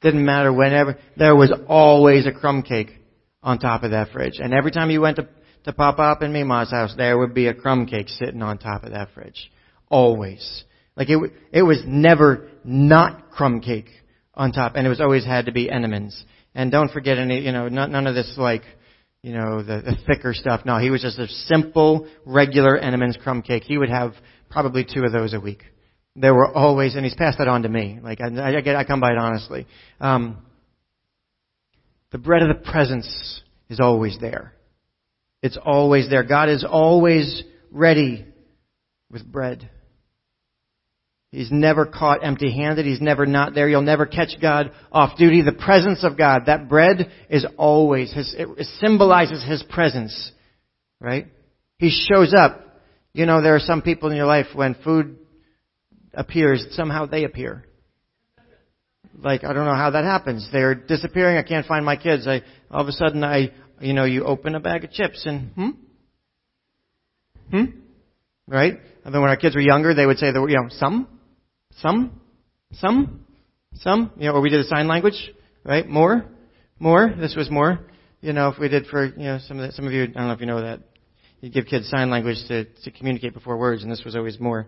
Didn't 0.01 0.25
matter 0.25 0.53
whenever, 0.53 0.99
there 1.17 1.37
was 1.37 1.53
always 1.69 2.27
a 2.27 2.33
crumb 2.33 2.63
cake 2.63 2.93
on 3.43 3.59
top 3.59 3.83
of 3.83 3.91
that 3.91 4.13
fridge. 4.13 4.39
And 4.39 4.55
every 4.55 4.71
time 4.71 4.91
you 4.91 5.03
went 5.03 5.17
to, 5.17 5.29
to 5.65 5.73
Pop 5.75 5.99
Up 5.99 6.23
and 6.23 6.33
Mima's 6.33 6.71
house, 6.71 6.95
there 6.97 7.19
would 7.19 7.35
be 7.35 7.49
a 7.49 7.55
crumb 7.55 7.87
cake 7.87 8.09
sitting 8.09 8.43
on 8.43 8.57
top 8.57 8.85
of 8.85 8.93
that 8.93 9.11
fridge. 9.13 9.51
Always. 9.89 10.65
Like 10.97 11.11
it, 11.11 11.19
it 11.53 11.63
was 11.63 11.83
never 11.87 12.49
not 12.65 13.31
crumb 13.31 13.61
cake 13.61 13.91
on 14.37 14.53
top, 14.53 14.73
and 14.75 14.87
it 14.87 14.91
was 14.91 15.01
always 15.01 15.25
had 15.25 15.47
to 15.47 15.53
be 15.53 15.69
Entenmann's. 15.69 16.25
And 16.55 16.71
don't 16.71 16.91
forget 16.91 17.19
any, 17.19 17.41
you 17.41 17.53
know, 17.53 17.69
none 17.69 18.07
of 18.07 18.15
this 18.15 18.35
like, 18.37 18.63
you 19.23 19.33
know, 19.33 19.63
the, 19.63 19.83
the 19.83 19.97
thicker 20.07 20.35
stuff. 20.35 20.63
No, 20.65 20.79
he 20.79 20.91
was 20.91 21.03
just 21.03 21.19
a 21.19 21.27
simple, 21.27 22.09
regular 22.25 22.79
Entenmann's 22.79 23.19
crumb 23.23 23.43
cake. 23.43 23.65
He 23.65 23.79
would 23.79 23.89
have 23.89 24.15
probably 24.51 24.85
two 24.85 25.05
of 25.05 25.13
those 25.13 25.35
a 25.35 25.41
week. 25.41 25.63
There 26.15 26.35
were 26.35 26.51
always, 26.55 26.95
and 26.95 27.05
he's 27.05 27.15
passed 27.15 27.39
that 27.39 27.49
on 27.49 27.63
to 27.63 27.69
me. 27.69 27.99
Like 28.03 28.21
I, 28.21 28.57
I 28.57 28.61
get, 28.61 28.77
I 28.77 28.85
come 28.85 29.01
by 29.01 29.13
it 29.13 29.19
honestly. 29.19 29.67
Um, 30.01 30.39
the 32.11 32.19
bread 32.19 32.43
of 32.43 32.49
the 32.49 32.71
presence 32.71 33.43
is 33.69 33.81
always 33.81 34.17
there. 34.21 34.55
It's 35.43 35.59
always 35.63 36.09
there. 36.09 36.23
God 36.23 36.49
is 36.49 36.65
always 36.69 37.43
ready 37.71 38.25
with 39.11 39.31
bread. 39.31 39.69
He's 41.37 41.53
never 41.53 41.85
caught 41.85 42.25
empty 42.25 42.51
handed. 42.51 42.87
He's 42.87 43.03
never 43.03 43.27
not 43.27 43.55
there. 43.55 43.69
You'll 43.69 43.83
never 43.83 44.07
catch 44.07 44.41
God 44.41 44.71
off 44.91 45.19
duty. 45.19 45.43
The 45.43 45.53
presence 45.53 46.03
of 46.03 46.17
God, 46.17 46.45
that 46.47 46.67
bread 46.67 47.13
is 47.29 47.45
always, 47.59 48.11
his, 48.11 48.35
it 48.39 48.67
symbolizes 48.81 49.45
His 49.45 49.63
presence. 49.69 50.33
Right? 50.99 51.27
He 51.77 51.91
shows 51.91 52.33
up. 52.35 52.81
You 53.13 53.27
know, 53.27 53.43
there 53.43 53.55
are 53.55 53.61
some 53.61 53.83
people 53.83 54.11
in 54.11 54.17
your 54.17 54.25
life 54.25 54.47
when 54.55 54.77
food 54.83 55.19
appears, 56.15 56.67
somehow 56.71 57.05
they 57.05 57.25
appear. 57.25 57.67
Like, 59.19 59.45
I 59.45 59.53
don't 59.53 59.67
know 59.67 59.75
how 59.75 59.91
that 59.91 60.05
happens. 60.05 60.49
They're 60.51 60.75
disappearing. 60.75 61.37
I 61.37 61.43
can't 61.43 61.67
find 61.67 61.85
my 61.85 61.97
kids. 61.97 62.27
I, 62.27 62.41
all 62.71 62.81
of 62.81 62.89
a 62.89 62.93
sudden 62.93 63.23
I, 63.23 63.53
you 63.79 63.93
know, 63.93 64.07
you 64.07 64.25
open 64.25 64.55
a 64.55 64.61
bag 64.61 64.85
of 64.85 64.91
chips 64.91 65.27
and, 65.27 65.51
hmm? 65.51 65.71
Hmm? 67.51 67.65
Right? 68.49 68.81
And 69.05 69.15
then 69.15 69.21
when 69.21 69.29
our 69.29 69.37
kids 69.37 69.55
were 69.55 69.61
younger, 69.61 69.93
they 69.93 70.07
would 70.07 70.17
say, 70.17 70.33
the, 70.33 70.43
you 70.47 70.57
know, 70.57 70.69
some? 70.71 71.09
Some? 71.81 72.21
Some? 72.73 73.27
Some? 73.75 74.13
Know, 74.17 74.33
or 74.33 74.41
we 74.41 74.51
did 74.51 74.61
a 74.61 74.65
sign 74.65 74.89
language, 74.89 75.31
right? 75.65 75.87
More? 75.87 76.25
More? 76.79 77.15
This 77.19 77.35
was 77.37 77.51
more. 77.51 77.81
you 78.21 78.33
know, 78.33 78.49
if 78.49 78.59
we 78.59 78.69
did 78.69 78.87
for, 78.87 79.07
you 79.07 79.25
know, 79.25 79.39
some 79.47 79.59
of 79.59 79.67
the, 79.67 79.73
some 79.73 79.87
of 79.87 79.93
you, 79.93 80.05
I 80.05 80.07
don't 80.07 80.27
know 80.27 80.33
if 80.33 80.41
you 80.41 80.47
know 80.47 80.63
that, 80.63 80.81
you 81.41 81.51
give 81.51 81.67
kids 81.67 81.89
sign 81.89 82.11
language 82.11 82.39
to, 82.49 82.65
to 82.65 82.91
communicate 82.91 83.35
before 83.35 83.57
words, 83.57 83.83
and 83.83 83.91
this 83.93 84.03
was 84.05 84.17
always 84.17 84.41
more. 84.41 84.67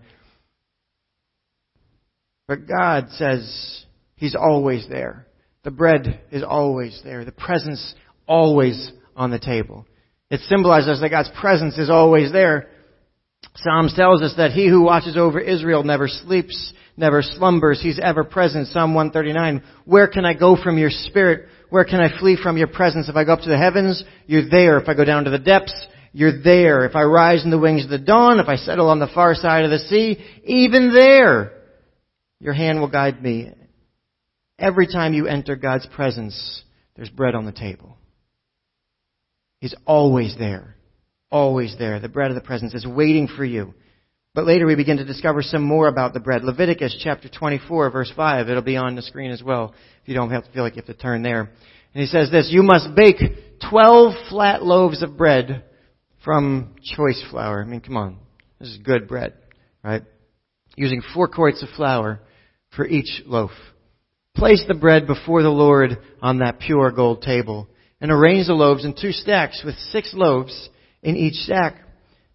But 2.46 2.66
God 2.66 3.08
says 3.10 3.84
He's 4.16 4.34
always 4.34 4.86
there. 4.88 5.26
The 5.64 5.70
bread 5.70 6.20
is 6.30 6.42
always 6.42 7.00
there. 7.04 7.24
The 7.24 7.32
presence 7.32 7.94
always 8.26 8.92
on 9.16 9.30
the 9.30 9.38
table. 9.38 9.86
It 10.30 10.40
symbolizes 10.48 11.00
that 11.00 11.10
God's 11.10 11.30
presence 11.40 11.78
is 11.78 11.88
always 11.88 12.32
there. 12.32 12.68
Psalms 13.56 13.94
tells 13.94 14.22
us 14.22 14.34
that 14.36 14.52
he 14.52 14.68
who 14.68 14.82
watches 14.82 15.16
over 15.16 15.40
Israel 15.40 15.84
never 15.84 16.08
sleeps, 16.08 16.72
never 16.98 17.22
slumbers. 17.22 17.80
He's 17.80 17.98
ever 17.98 18.24
present. 18.24 18.68
Psalm 18.68 18.94
139. 18.94 19.62
Where 19.84 20.08
can 20.08 20.24
I 20.24 20.34
go 20.34 20.56
from 20.62 20.76
your 20.76 20.90
spirit? 20.90 21.48
Where 21.70 21.84
can 21.84 22.00
I 22.00 22.18
flee 22.18 22.38
from 22.42 22.56
your 22.56 22.66
presence? 22.66 23.08
If 23.08 23.16
I 23.16 23.24
go 23.24 23.34
up 23.34 23.40
to 23.40 23.48
the 23.48 23.56
heavens, 23.56 24.02
you're 24.26 24.48
there. 24.48 24.78
If 24.78 24.88
I 24.88 24.94
go 24.94 25.04
down 25.04 25.24
to 25.24 25.30
the 25.30 25.38
depths, 25.38 25.86
you're 26.12 26.42
there. 26.42 26.84
If 26.84 26.96
I 26.96 27.04
rise 27.04 27.44
in 27.44 27.50
the 27.50 27.58
wings 27.58 27.84
of 27.84 27.90
the 27.90 27.98
dawn, 27.98 28.40
if 28.40 28.48
I 28.48 28.56
settle 28.56 28.90
on 28.90 28.98
the 28.98 29.06
far 29.14 29.34
side 29.34 29.64
of 29.64 29.70
the 29.70 29.78
sea, 29.78 30.18
even 30.44 30.92
there, 30.92 31.52
your 32.40 32.54
hand 32.54 32.80
will 32.80 32.88
guide 32.88 33.22
me. 33.22 33.52
Every 34.58 34.86
time 34.86 35.14
you 35.14 35.26
enter 35.26 35.54
God's 35.54 35.86
presence, 35.86 36.62
there's 36.96 37.10
bread 37.10 37.34
on 37.34 37.46
the 37.46 37.52
table. 37.52 37.96
He's 39.60 39.74
always 39.86 40.36
there. 40.38 40.74
Always 41.30 41.76
there. 41.78 42.00
The 42.00 42.08
bread 42.08 42.30
of 42.30 42.34
the 42.34 42.40
presence 42.40 42.74
is 42.74 42.86
waiting 42.86 43.28
for 43.28 43.44
you. 43.44 43.74
But 44.34 44.46
later 44.46 44.66
we 44.66 44.74
begin 44.74 44.98
to 44.98 45.04
discover 45.04 45.42
some 45.42 45.62
more 45.62 45.88
about 45.88 46.12
the 46.12 46.20
bread. 46.20 46.44
Leviticus 46.44 47.00
chapter 47.02 47.28
24 47.28 47.90
verse 47.90 48.12
5. 48.14 48.48
It'll 48.48 48.62
be 48.62 48.76
on 48.76 48.94
the 48.94 49.02
screen 49.02 49.30
as 49.30 49.42
well 49.42 49.74
if 50.02 50.08
you 50.08 50.14
don't 50.14 50.30
have 50.30 50.44
to 50.44 50.52
feel 50.52 50.62
like 50.62 50.76
you 50.76 50.82
have 50.82 50.94
to 50.96 51.02
turn 51.02 51.22
there. 51.22 51.40
And 51.40 52.02
he 52.02 52.06
says 52.06 52.30
this, 52.30 52.48
you 52.50 52.62
must 52.62 52.94
bake 52.94 53.16
12 53.68 54.14
flat 54.28 54.62
loaves 54.62 55.02
of 55.02 55.16
bread 55.16 55.64
from 56.24 56.74
choice 56.82 57.22
flour. 57.30 57.62
I 57.62 57.64
mean, 57.64 57.80
come 57.80 57.96
on. 57.96 58.18
This 58.60 58.68
is 58.68 58.78
good 58.78 59.08
bread, 59.08 59.34
right? 59.82 60.02
Using 60.76 61.02
four 61.14 61.28
quarts 61.28 61.62
of 61.62 61.68
flour 61.70 62.20
for 62.76 62.86
each 62.86 63.22
loaf. 63.26 63.50
Place 64.36 64.62
the 64.68 64.74
bread 64.74 65.06
before 65.06 65.42
the 65.42 65.48
Lord 65.48 65.98
on 66.22 66.38
that 66.38 66.60
pure 66.60 66.92
gold 66.92 67.22
table 67.22 67.68
and 68.00 68.10
arrange 68.10 68.46
the 68.46 68.52
loaves 68.52 68.84
in 68.84 68.94
two 68.94 69.12
stacks 69.12 69.62
with 69.64 69.74
six 69.90 70.12
loaves 70.14 70.68
in 71.02 71.16
each 71.16 71.34
stack. 71.34 71.76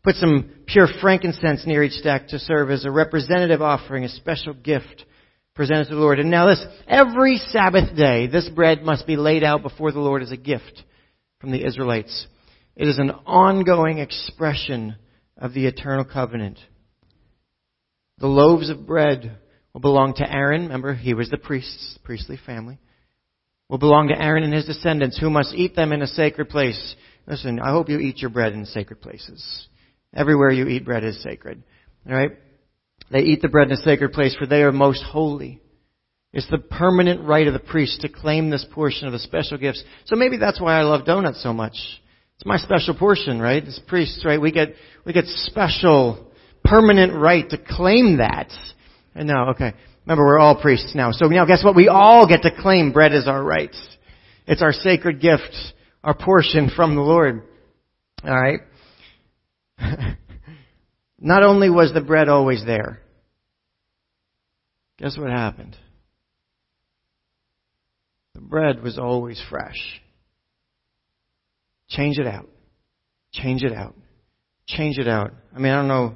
Put 0.04 0.16
some 0.16 0.52
pure 0.68 0.88
frankincense 1.02 1.66
near 1.66 1.84
each 1.84 1.94
stack 1.94 2.28
to 2.30 2.40
serve 2.40 2.70
as 2.72 2.84
a 2.84 2.92
representative 2.92 3.62
offering, 3.62 4.04
a 4.04 4.10
special 4.10 4.54
gift 4.54 5.06
presented 5.56 5.86
to 5.86 5.96
the 5.96 6.02
Lord. 6.02 6.20
And 6.20 6.30
now 6.30 6.48
this, 6.48 6.64
every 6.88 7.38
Sabbath 7.38 7.96
day, 7.96 8.28
this 8.28 8.50
bread 8.50 8.84
must 8.84 9.08
be 9.08 9.16
laid 9.16 9.44
out 9.44 9.62
before 9.62 9.92
the 9.92 10.00
Lord 10.00 10.22
as 10.22 10.32
a 10.32 10.38
gift 10.38 10.84
from 11.40 11.52
the 11.52 11.66
Israelites. 11.66 12.28
It 12.76 12.88
is 12.88 12.98
an 12.98 13.12
ongoing 13.26 14.00
expression 14.00 14.96
of 15.38 15.54
the 15.54 15.68
eternal 15.68 16.06
covenant. 16.06 16.60
The 18.18 18.28
loaves 18.28 18.70
of 18.70 18.86
bread 18.86 19.38
will 19.74 19.82
belong 19.82 20.16
to 20.16 20.30
Aaron. 20.30 20.64
Remember, 20.64 20.94
he 20.94 21.14
was 21.14 21.30
the 21.30 21.38
priest's 21.38 21.98
priestly 22.04 22.40
family. 22.46 22.80
Will 23.70 23.78
belong 23.78 24.10
to 24.10 24.22
Aaron 24.22 24.44
and 24.44 24.54
his 24.54 24.66
descendants, 24.66 25.18
who 25.18 25.30
must 25.30 25.54
eat 25.54 25.76
them 25.76 25.94
in 25.94 26.02
a 26.02 26.08
sacred 26.08 26.50
place. 26.50 26.96
Listen, 27.26 27.60
I 27.60 27.72
hope 27.72 27.90
you 27.90 28.00
eat 28.00 28.20
your 28.20 28.30
bread 28.30 28.54
in 28.54 28.66
sacred 28.66 29.02
places. 29.02 29.68
Everywhere 30.13 30.51
you 30.51 30.67
eat 30.67 30.86
bread 30.86 31.03
is 31.03 31.22
sacred. 31.24 31.63
Alright? 32.08 32.32
They 33.12 33.22
eat 33.22 33.41
the 33.41 33.50
bread 33.50 33.67
in 33.67 33.74
a 33.74 33.77
sacred 33.77 34.13
place, 34.13 34.36
for 34.36 34.46
they 34.46 34.62
are 34.62 34.72
most 34.72 35.03
holy. 35.03 35.62
It's 36.32 36.50
the 36.50 36.58
permanent 36.58 37.22
right 37.22 37.48
of 37.48 37.53
the 37.53 37.60
priest 37.60 38.01
to 38.01 38.10
claim 38.10 38.50
this 38.50 38.65
portion 38.72 39.08
of 39.08 39.13
the 39.13 39.20
special 39.20 39.58
gifts. 39.58 39.84
So 40.05 40.15
maybe 40.15 40.38
that's 40.38 40.60
why 40.60 40.79
I 40.79 40.84
love 40.84 41.05
donuts 41.05 41.43
so 41.43 41.53
much. 41.53 41.75
It's 42.36 42.46
my 42.46 42.58
special 42.58 42.96
portion, 42.96 43.39
right? 43.39 43.63
As 43.63 43.79
priests, 43.88 44.24
right? 44.25 44.41
We 44.41 44.51
get, 44.51 44.74
we 45.05 45.13
get 45.13 45.25
special, 45.25 46.32
permanent 46.63 47.13
right 47.13 47.48
to 47.50 47.58
claim 47.58 48.17
that. 48.17 48.51
And 49.13 49.27
now, 49.27 49.51
okay. 49.51 49.74
Remember, 50.05 50.25
we're 50.25 50.39
all 50.39 50.60
priests 50.60 50.93
now. 50.96 51.12
So 51.12 51.27
now 51.27 51.46
guess 51.46 51.63
what? 51.63 51.75
We 51.75 51.88
all 51.88 52.27
get 52.27 52.41
to 52.41 52.51
claim 52.62 52.91
bread 52.91 53.13
as 53.13 53.27
our 53.27 53.43
right. 53.43 53.74
It's 54.48 54.62
our 54.62 54.74
sacred 54.74 55.22
gift, 55.22 55.55
our 56.03 56.15
portion 56.15 56.72
from 56.75 56.96
the 56.96 57.01
Lord. 57.01 57.43
Alright? 58.24 58.62
Not 61.20 61.44
only 61.44 61.70
was 61.70 61.94
the 61.94 62.02
bread 62.02 62.30
always 62.30 62.63
there, 62.66 63.00
guess 64.98 65.18
what 65.18 65.30
happened? 65.30 65.75
The 68.36 68.42
bread 68.42 68.82
was 68.82 68.98
always 68.98 69.42
fresh. 69.50 70.02
Change 71.90 72.18
it 72.18 72.28
out. 72.28 72.50
Change 73.32 73.63
it 73.63 73.74
out. 73.74 73.96
Change 74.68 74.98
it 74.98 75.08
out. 75.08 75.32
I 75.56 75.60
mean, 75.60 75.72
I 75.72 75.75
don't 75.75 75.88
know. 75.88 76.16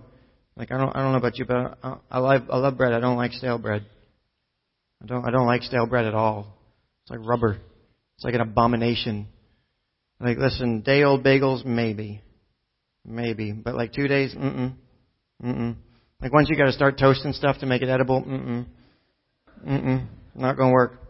Like 0.56 0.72
I 0.72 0.78
don't, 0.78 0.96
I 0.96 1.02
don't 1.02 1.12
know 1.12 1.20
about 1.20 1.38
you, 1.38 1.46
but 1.46 1.78
I, 1.84 1.98
I 2.10 2.20
love, 2.20 2.44
I 2.52 2.58
love 2.58 2.78
bread. 2.78 2.94
I 2.94 3.00
don't 3.00 3.18
like 3.18 3.34
stale 3.34 3.60
bread. 3.60 3.86
I 5.04 5.06
don't, 5.06 5.26
I 5.26 5.30
don't 5.30 5.46
like 5.46 5.62
stale 5.62 5.86
bread 5.86 6.06
at 6.06 6.16
all. 6.16 6.48
It's 7.04 7.12
like 7.12 7.28
rubber. 7.28 7.60
It's 8.16 8.24
like 8.24 8.34
an 8.34 8.42
abomination. 8.42 9.28
Like, 10.20 10.38
listen, 10.38 10.82
day 10.82 11.04
old 11.04 11.24
bagels, 11.24 11.64
maybe, 11.64 12.22
maybe, 13.08 13.52
but 13.52 13.76
like 13.76 13.94
two 13.94 14.08
days, 14.08 14.36
mm-mm, 14.36 14.74
mm-mm. 15.44 15.76
Like 16.22 16.34
once 16.34 16.50
you 16.50 16.58
got 16.58 16.66
to 16.66 16.72
start 16.72 17.00
toasting 17.00 17.34
stuff 17.34 17.60
to 17.60 17.66
make 17.66 17.82
it 17.82 17.90
edible, 17.90 18.22
mm-mm, 18.22 18.66
mm-mm, 19.66 20.08
not 20.36 20.58
going 20.58 20.70
to 20.70 20.74
work. 20.74 21.02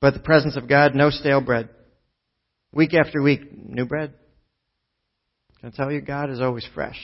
But 0.00 0.14
the 0.14 0.20
presence 0.20 0.56
of 0.56 0.68
God, 0.68 0.94
no 0.94 1.10
stale 1.10 1.40
bread. 1.40 1.68
Week 2.72 2.92
after 2.94 3.22
week, 3.22 3.40
new 3.52 3.86
bread. 3.86 4.12
Can 5.60 5.72
I 5.72 5.76
tell 5.76 5.92
you, 5.92 6.00
God 6.00 6.30
is 6.30 6.40
always 6.40 6.66
fresh. 6.74 6.98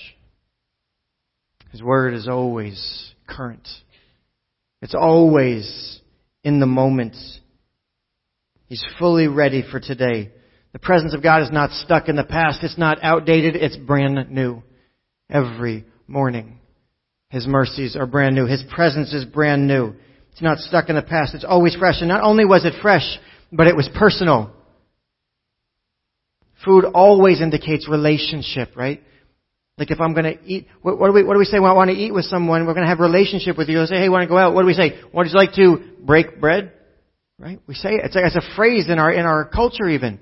His 1.70 1.82
word 1.82 2.14
is 2.14 2.26
always 2.26 3.12
current. 3.28 3.68
It's 4.82 4.94
always 4.94 6.00
in 6.42 6.58
the 6.58 6.66
moment. 6.66 7.16
He's 8.66 8.84
fully 8.98 9.28
ready 9.28 9.62
for 9.70 9.78
today. 9.78 10.32
The 10.78 10.86
presence 10.86 11.12
of 11.12 11.24
God 11.24 11.42
is 11.42 11.50
not 11.50 11.72
stuck 11.72 12.08
in 12.08 12.14
the 12.14 12.22
past. 12.22 12.62
It's 12.62 12.78
not 12.78 12.98
outdated. 13.02 13.56
It's 13.56 13.76
brand 13.76 14.30
new. 14.30 14.62
Every 15.28 15.84
morning. 16.06 16.60
His 17.30 17.48
mercies 17.48 17.96
are 17.96 18.06
brand 18.06 18.36
new. 18.36 18.46
His 18.46 18.62
presence 18.70 19.12
is 19.12 19.24
brand 19.24 19.66
new. 19.66 19.94
It's 20.30 20.40
not 20.40 20.58
stuck 20.58 20.88
in 20.88 20.94
the 20.94 21.02
past. 21.02 21.34
It's 21.34 21.44
always 21.44 21.74
fresh. 21.74 21.96
And 21.98 22.08
not 22.08 22.22
only 22.22 22.44
was 22.44 22.64
it 22.64 22.74
fresh, 22.80 23.18
but 23.52 23.66
it 23.66 23.74
was 23.74 23.90
personal. 23.92 24.52
Food 26.64 26.84
always 26.84 27.40
indicates 27.40 27.88
relationship, 27.88 28.76
right? 28.76 29.02
Like 29.78 29.90
if 29.90 30.00
I'm 30.00 30.14
going 30.14 30.36
to 30.36 30.44
eat, 30.44 30.68
what, 30.80 30.96
what, 30.96 31.08
do 31.08 31.12
we 31.12 31.24
what 31.24 31.32
do 31.32 31.40
we 31.40 31.44
say 31.44 31.58
when 31.58 31.72
I 31.72 31.74
want 31.74 31.90
to 31.90 31.96
eat 31.96 32.14
with 32.14 32.26
someone? 32.26 32.68
We're 32.68 32.74
going 32.74 32.86
to 32.86 32.90
have 32.90 33.00
a 33.00 33.02
relationship 33.02 33.58
with 33.58 33.68
you. 33.68 33.80
I 33.80 33.86
say, 33.86 33.96
hey, 33.96 34.08
want 34.08 34.22
to 34.22 34.28
go 34.28 34.38
out? 34.38 34.54
What 34.54 34.62
do 34.62 34.68
we 34.68 34.74
say? 34.74 35.00
Would 35.12 35.26
you 35.26 35.34
like 35.34 35.54
to 35.54 35.78
break 36.02 36.40
bread? 36.40 36.72
Right? 37.36 37.60
We 37.66 37.74
say 37.74 37.94
it. 37.94 38.02
It's, 38.04 38.14
like, 38.14 38.26
it's 38.26 38.36
a 38.36 38.54
phrase 38.54 38.88
in 38.88 39.00
our 39.00 39.12
in 39.12 39.26
our 39.26 39.44
culture 39.44 39.88
even. 39.88 40.20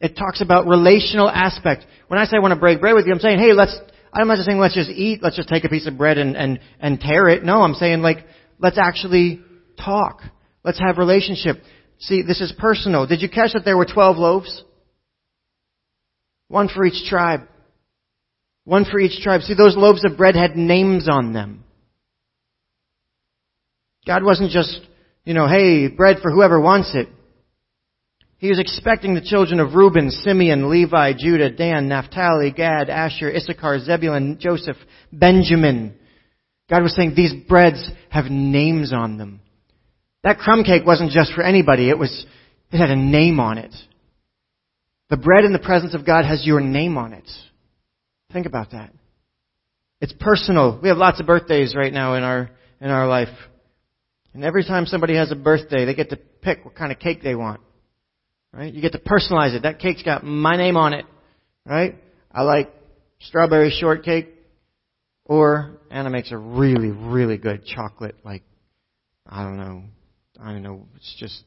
It 0.00 0.16
talks 0.16 0.40
about 0.40 0.66
relational 0.66 1.28
aspect. 1.28 1.86
When 2.08 2.18
I 2.18 2.24
say 2.26 2.36
I 2.36 2.40
want 2.40 2.52
to 2.52 2.60
break 2.60 2.80
bread 2.80 2.94
with 2.94 3.06
you, 3.06 3.12
I'm 3.12 3.20
saying, 3.20 3.38
hey, 3.38 3.52
let's. 3.52 3.76
I'm 4.12 4.28
not 4.28 4.36
just 4.36 4.46
saying 4.46 4.58
let's 4.58 4.74
just 4.74 4.90
eat. 4.90 5.22
Let's 5.22 5.36
just 5.36 5.48
take 5.48 5.64
a 5.64 5.68
piece 5.68 5.86
of 5.86 5.98
bread 5.98 6.18
and 6.18 6.36
and 6.36 6.60
and 6.80 7.00
tear 7.00 7.28
it. 7.28 7.44
No, 7.44 7.62
I'm 7.62 7.74
saying 7.74 8.02
like 8.02 8.18
let's 8.58 8.78
actually 8.78 9.40
talk. 9.82 10.22
Let's 10.64 10.80
have 10.80 10.98
relationship. 10.98 11.56
See, 11.98 12.22
this 12.22 12.40
is 12.40 12.52
personal. 12.58 13.06
Did 13.06 13.22
you 13.22 13.28
catch 13.28 13.52
that 13.52 13.64
there 13.64 13.76
were 13.76 13.86
12 13.86 14.16
loaves? 14.16 14.64
One 16.48 16.68
for 16.68 16.84
each 16.84 17.08
tribe. 17.08 17.42
One 18.64 18.84
for 18.84 18.98
each 18.98 19.22
tribe. 19.22 19.42
See, 19.42 19.54
those 19.54 19.76
loaves 19.76 20.04
of 20.04 20.16
bread 20.16 20.34
had 20.34 20.56
names 20.56 21.08
on 21.08 21.32
them. 21.32 21.64
God 24.06 24.22
wasn't 24.22 24.50
just, 24.50 24.80
you 25.24 25.34
know, 25.34 25.48
hey, 25.48 25.88
bread 25.88 26.18
for 26.22 26.30
whoever 26.30 26.60
wants 26.60 26.92
it. 26.94 27.08
He 28.46 28.50
was 28.50 28.60
expecting 28.60 29.14
the 29.14 29.20
children 29.20 29.58
of 29.58 29.74
Reuben, 29.74 30.08
Simeon, 30.08 30.70
Levi, 30.70 31.14
Judah, 31.18 31.50
Dan, 31.50 31.88
Naphtali, 31.88 32.52
Gad, 32.52 32.88
Asher, 32.88 33.28
Issachar, 33.28 33.80
Zebulun, 33.80 34.38
Joseph, 34.38 34.76
Benjamin. 35.12 35.96
God 36.70 36.84
was 36.84 36.94
saying 36.94 37.14
these 37.16 37.34
breads 37.48 37.90
have 38.08 38.26
names 38.26 38.92
on 38.92 39.18
them. 39.18 39.40
That 40.22 40.38
crumb 40.38 40.62
cake 40.62 40.86
wasn't 40.86 41.10
just 41.10 41.32
for 41.32 41.42
anybody. 41.42 41.90
It 41.90 41.98
was, 41.98 42.24
it 42.70 42.78
had 42.78 42.90
a 42.90 42.94
name 42.94 43.40
on 43.40 43.58
it. 43.58 43.74
The 45.10 45.16
bread 45.16 45.44
in 45.44 45.52
the 45.52 45.58
presence 45.58 45.96
of 45.96 46.06
God 46.06 46.24
has 46.24 46.46
your 46.46 46.60
name 46.60 46.96
on 46.96 47.14
it. 47.14 47.28
Think 48.32 48.46
about 48.46 48.70
that. 48.70 48.92
It's 50.00 50.14
personal. 50.20 50.78
We 50.80 50.88
have 50.88 50.98
lots 50.98 51.18
of 51.18 51.26
birthdays 51.26 51.74
right 51.74 51.92
now 51.92 52.14
in 52.14 52.22
our, 52.22 52.50
in 52.80 52.90
our 52.90 53.08
life. 53.08 53.36
And 54.34 54.44
every 54.44 54.62
time 54.62 54.86
somebody 54.86 55.16
has 55.16 55.32
a 55.32 55.36
birthday, 55.36 55.84
they 55.84 55.96
get 55.96 56.10
to 56.10 56.16
pick 56.42 56.64
what 56.64 56.76
kind 56.76 56.92
of 56.92 57.00
cake 57.00 57.24
they 57.24 57.34
want. 57.34 57.60
Right? 58.56 58.72
You 58.72 58.80
get 58.80 58.92
to 58.92 58.98
personalize 58.98 59.54
it. 59.54 59.64
That 59.64 59.78
cake's 59.78 60.02
got 60.02 60.24
my 60.24 60.56
name 60.56 60.76
on 60.76 60.94
it. 60.94 61.04
Right? 61.66 61.96
I 62.32 62.42
like 62.42 62.72
strawberry 63.20 63.70
shortcake. 63.70 64.32
Or 65.26 65.80
Anna 65.90 66.08
makes 66.08 66.30
a 66.30 66.38
really, 66.38 66.90
really 66.90 67.36
good 67.36 67.66
chocolate, 67.66 68.14
like, 68.24 68.44
I 69.28 69.42
don't 69.42 69.56
know. 69.56 69.82
I 70.40 70.52
don't 70.52 70.62
know. 70.62 70.86
It's 70.94 71.16
just 71.18 71.42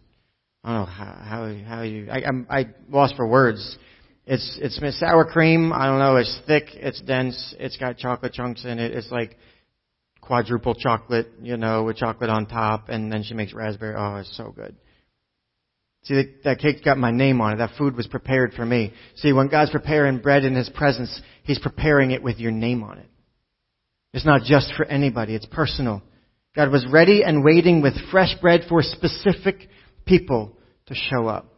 I 0.63 0.73
don't 0.73 0.79
know 0.79 0.85
how 0.85 1.05
how, 1.05 1.55
how 1.65 1.81
you. 1.83 2.09
I, 2.09 2.23
I'm 2.25 2.47
I 2.49 2.67
lost 2.89 3.15
for 3.15 3.27
words. 3.27 3.77
It's 4.25 4.59
it's 4.61 4.99
sour 4.99 5.25
cream. 5.25 5.71
I 5.73 5.85
don't 5.85 5.99
know. 5.99 6.17
It's 6.17 6.39
thick. 6.45 6.65
It's 6.73 7.01
dense. 7.01 7.55
It's 7.59 7.77
got 7.77 7.97
chocolate 7.97 8.33
chunks 8.33 8.65
in 8.65 8.79
it. 8.79 8.91
It's 8.91 9.11
like 9.11 9.37
quadruple 10.21 10.75
chocolate, 10.75 11.29
you 11.41 11.57
know, 11.57 11.83
with 11.83 11.97
chocolate 11.97 12.29
on 12.29 12.45
top, 12.45 12.89
and 12.89 13.11
then 13.11 13.23
she 13.23 13.33
makes 13.33 13.53
raspberry. 13.53 13.95
Oh, 13.97 14.17
it's 14.17 14.35
so 14.35 14.53
good. 14.55 14.75
See, 16.03 16.23
that, 16.45 16.59
cake's 16.59 16.81
got 16.81 16.97
my 16.97 17.11
name 17.11 17.41
on 17.41 17.53
it. 17.53 17.57
That 17.57 17.77
food 17.77 17.95
was 17.95 18.07
prepared 18.07 18.53
for 18.53 18.65
me. 18.65 18.93
See, 19.15 19.33
when 19.33 19.49
God's 19.49 19.71
preparing 19.71 20.19
bread 20.19 20.45
in 20.45 20.55
His 20.55 20.69
presence, 20.69 21.21
He's 21.43 21.59
preparing 21.59 22.11
it 22.11 22.23
with 22.23 22.39
your 22.39 22.51
name 22.51 22.83
on 22.83 22.99
it. 22.99 23.09
It's 24.13 24.25
not 24.25 24.43
just 24.43 24.73
for 24.75 24.85
anybody. 24.85 25.35
It's 25.35 25.45
personal. 25.45 26.01
God 26.55 26.71
was 26.71 26.85
ready 26.89 27.23
and 27.23 27.43
waiting 27.43 27.81
with 27.81 27.93
fresh 28.11 28.33
bread 28.41 28.61
for 28.67 28.81
specific 28.81 29.69
people 30.05 30.57
to 30.87 30.95
show 30.95 31.27
up. 31.27 31.53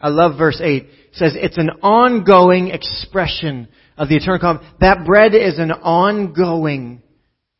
I 0.00 0.08
love 0.08 0.38
verse 0.38 0.60
8. 0.62 0.82
It 0.82 0.88
says 1.12 1.34
it's 1.36 1.58
an 1.58 1.70
ongoing 1.82 2.68
expression 2.68 3.68
of 3.96 4.08
the 4.08 4.16
eternal 4.16 4.40
covenant. 4.40 4.80
That 4.80 5.04
bread 5.04 5.34
is 5.34 5.58
an 5.58 5.70
ongoing 5.70 7.02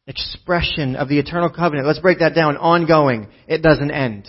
expression 0.07 0.97
of 0.97 1.09
the 1.09 1.19
eternal 1.19 1.50
covenant. 1.50 1.87
Let's 1.87 2.00
break 2.00 2.21
that 2.21 2.35
down. 2.35 2.57
Ongoing. 2.57 3.29
It 3.47 3.62
doesn't 3.62 3.90
end. 3.90 4.26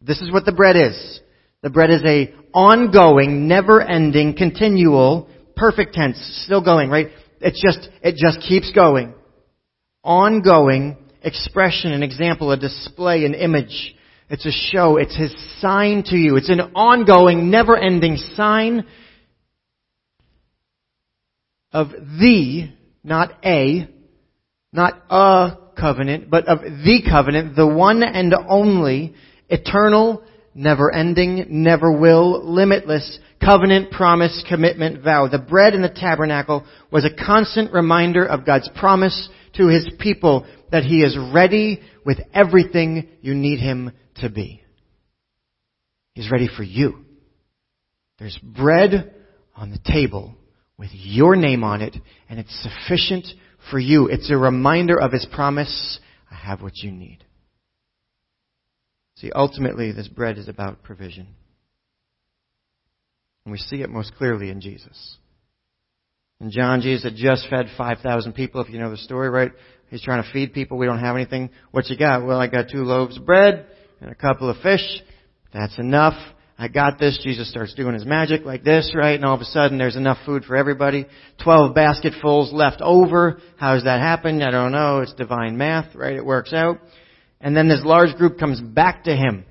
This 0.00 0.20
is 0.22 0.32
what 0.32 0.44
the 0.44 0.52
bread 0.52 0.76
is. 0.76 1.20
The 1.62 1.70
bread 1.70 1.90
is 1.90 2.02
a 2.04 2.32
ongoing, 2.54 3.46
never-ending, 3.46 4.34
continual, 4.36 5.28
perfect 5.56 5.94
tense, 5.94 6.16
still 6.44 6.64
going, 6.64 6.88
right? 6.88 7.08
It 7.40 7.54
just, 7.54 7.88
it 8.02 8.16
just 8.16 8.40
keeps 8.46 8.72
going. 8.72 9.14
Ongoing 10.02 10.96
expression, 11.22 11.92
an 11.92 12.02
example, 12.02 12.50
a 12.50 12.56
display, 12.56 13.26
an 13.26 13.34
image. 13.34 13.94
It's 14.30 14.46
a 14.46 14.50
show. 14.50 14.96
It's 14.96 15.14
His 15.14 15.34
sign 15.60 16.02
to 16.06 16.16
you. 16.16 16.36
It's 16.36 16.48
an 16.48 16.60
ongoing, 16.74 17.50
never-ending 17.50 18.16
sign 18.34 18.86
of 21.72 21.90
the, 21.90 22.70
not 23.04 23.32
a, 23.44 23.86
not 24.72 24.94
a 25.10 25.58
covenant, 25.78 26.30
but 26.30 26.48
of 26.48 26.62
the 26.62 27.02
covenant, 27.08 27.54
the 27.54 27.66
one 27.66 28.02
and 28.02 28.34
only, 28.48 29.14
eternal, 29.50 30.22
never 30.54 30.92
ending, 30.92 31.46
never 31.48 31.92
will, 31.92 32.42
limitless, 32.44 33.18
covenant, 33.44 33.90
promise, 33.90 34.44
commitment, 34.48 35.02
vow. 35.02 35.28
The 35.28 35.38
bread 35.38 35.74
in 35.74 35.82
the 35.82 35.88
tabernacle 35.88 36.64
was 36.90 37.04
a 37.04 37.24
constant 37.24 37.72
reminder 37.72 38.24
of 38.24 38.46
God's 38.46 38.68
promise 38.76 39.28
to 39.54 39.68
His 39.68 39.90
people 39.98 40.46
that 40.70 40.84
He 40.84 41.02
is 41.02 41.18
ready 41.32 41.80
with 42.04 42.18
everything 42.32 43.08
you 43.20 43.34
need 43.34 43.58
Him 43.58 43.92
to 44.16 44.30
be. 44.30 44.62
He's 46.14 46.30
ready 46.30 46.48
for 46.54 46.62
you. 46.62 47.04
There's 48.18 48.38
bread 48.42 49.14
on 49.56 49.70
the 49.70 49.80
table 49.84 50.34
with 50.76 50.90
your 50.92 51.36
name 51.36 51.64
on 51.64 51.80
it, 51.80 51.96
and 52.28 52.38
it's 52.38 52.62
sufficient 52.62 53.26
for 53.70 53.78
you. 53.78 54.06
It's 54.06 54.30
a 54.30 54.36
reminder 54.36 55.00
of 55.00 55.12
His 55.12 55.26
promise. 55.32 55.98
I 56.30 56.34
have 56.34 56.62
what 56.62 56.76
you 56.76 56.90
need. 56.90 57.24
See, 59.20 59.30
ultimately, 59.34 59.92
this 59.92 60.08
bread 60.08 60.38
is 60.38 60.48
about 60.48 60.82
provision. 60.82 61.26
And 63.44 63.52
we 63.52 63.58
see 63.58 63.82
it 63.82 63.90
most 63.90 64.14
clearly 64.16 64.48
in 64.48 64.62
Jesus. 64.62 65.16
In 66.40 66.50
John, 66.50 66.80
Jesus 66.80 67.04
had 67.04 67.16
just 67.16 67.46
fed 67.50 67.66
5,000 67.76 68.32
people, 68.32 68.62
if 68.62 68.70
you 68.70 68.78
know 68.78 68.90
the 68.90 68.96
story, 68.96 69.28
right? 69.28 69.52
He's 69.90 70.02
trying 70.02 70.22
to 70.22 70.32
feed 70.32 70.54
people. 70.54 70.78
We 70.78 70.86
don't 70.86 71.00
have 71.00 71.16
anything. 71.16 71.50
What 71.70 71.90
you 71.90 71.98
got? 71.98 72.24
Well, 72.24 72.40
I 72.40 72.46
got 72.46 72.70
two 72.70 72.84
loaves 72.84 73.18
of 73.18 73.26
bread 73.26 73.66
and 74.00 74.10
a 74.10 74.14
couple 74.14 74.48
of 74.48 74.56
fish. 74.62 75.02
That's 75.52 75.78
enough. 75.78 76.14
I 76.56 76.68
got 76.68 76.98
this. 76.98 77.18
Jesus 77.22 77.50
starts 77.50 77.74
doing 77.74 77.94
his 77.94 78.06
magic 78.06 78.44
like 78.44 78.62
this, 78.62 78.92
right? 78.94 79.16
And 79.16 79.24
all 79.24 79.34
of 79.34 79.40
a 79.40 79.46
sudden 79.46 79.76
there's 79.76 79.96
enough 79.96 80.18
food 80.24 80.44
for 80.44 80.56
everybody. 80.56 81.06
Twelve 81.42 81.74
basketfuls 81.74 82.52
left 82.52 82.80
over. 82.80 83.40
How 83.56 83.74
does 83.74 83.84
that 83.84 84.00
happen? 84.00 84.42
I 84.42 84.50
don't 84.50 84.72
know. 84.72 85.00
It's 85.00 85.14
divine 85.14 85.56
math, 85.56 85.94
right? 85.94 86.14
It 86.14 86.24
works 86.24 86.52
out. 86.52 86.78
And 87.40 87.56
then 87.56 87.68
this 87.68 87.82
large 87.84 88.16
group 88.16 88.38
comes 88.38 88.60
back 88.60 89.04
to 89.04 89.16
him. 89.16 89.44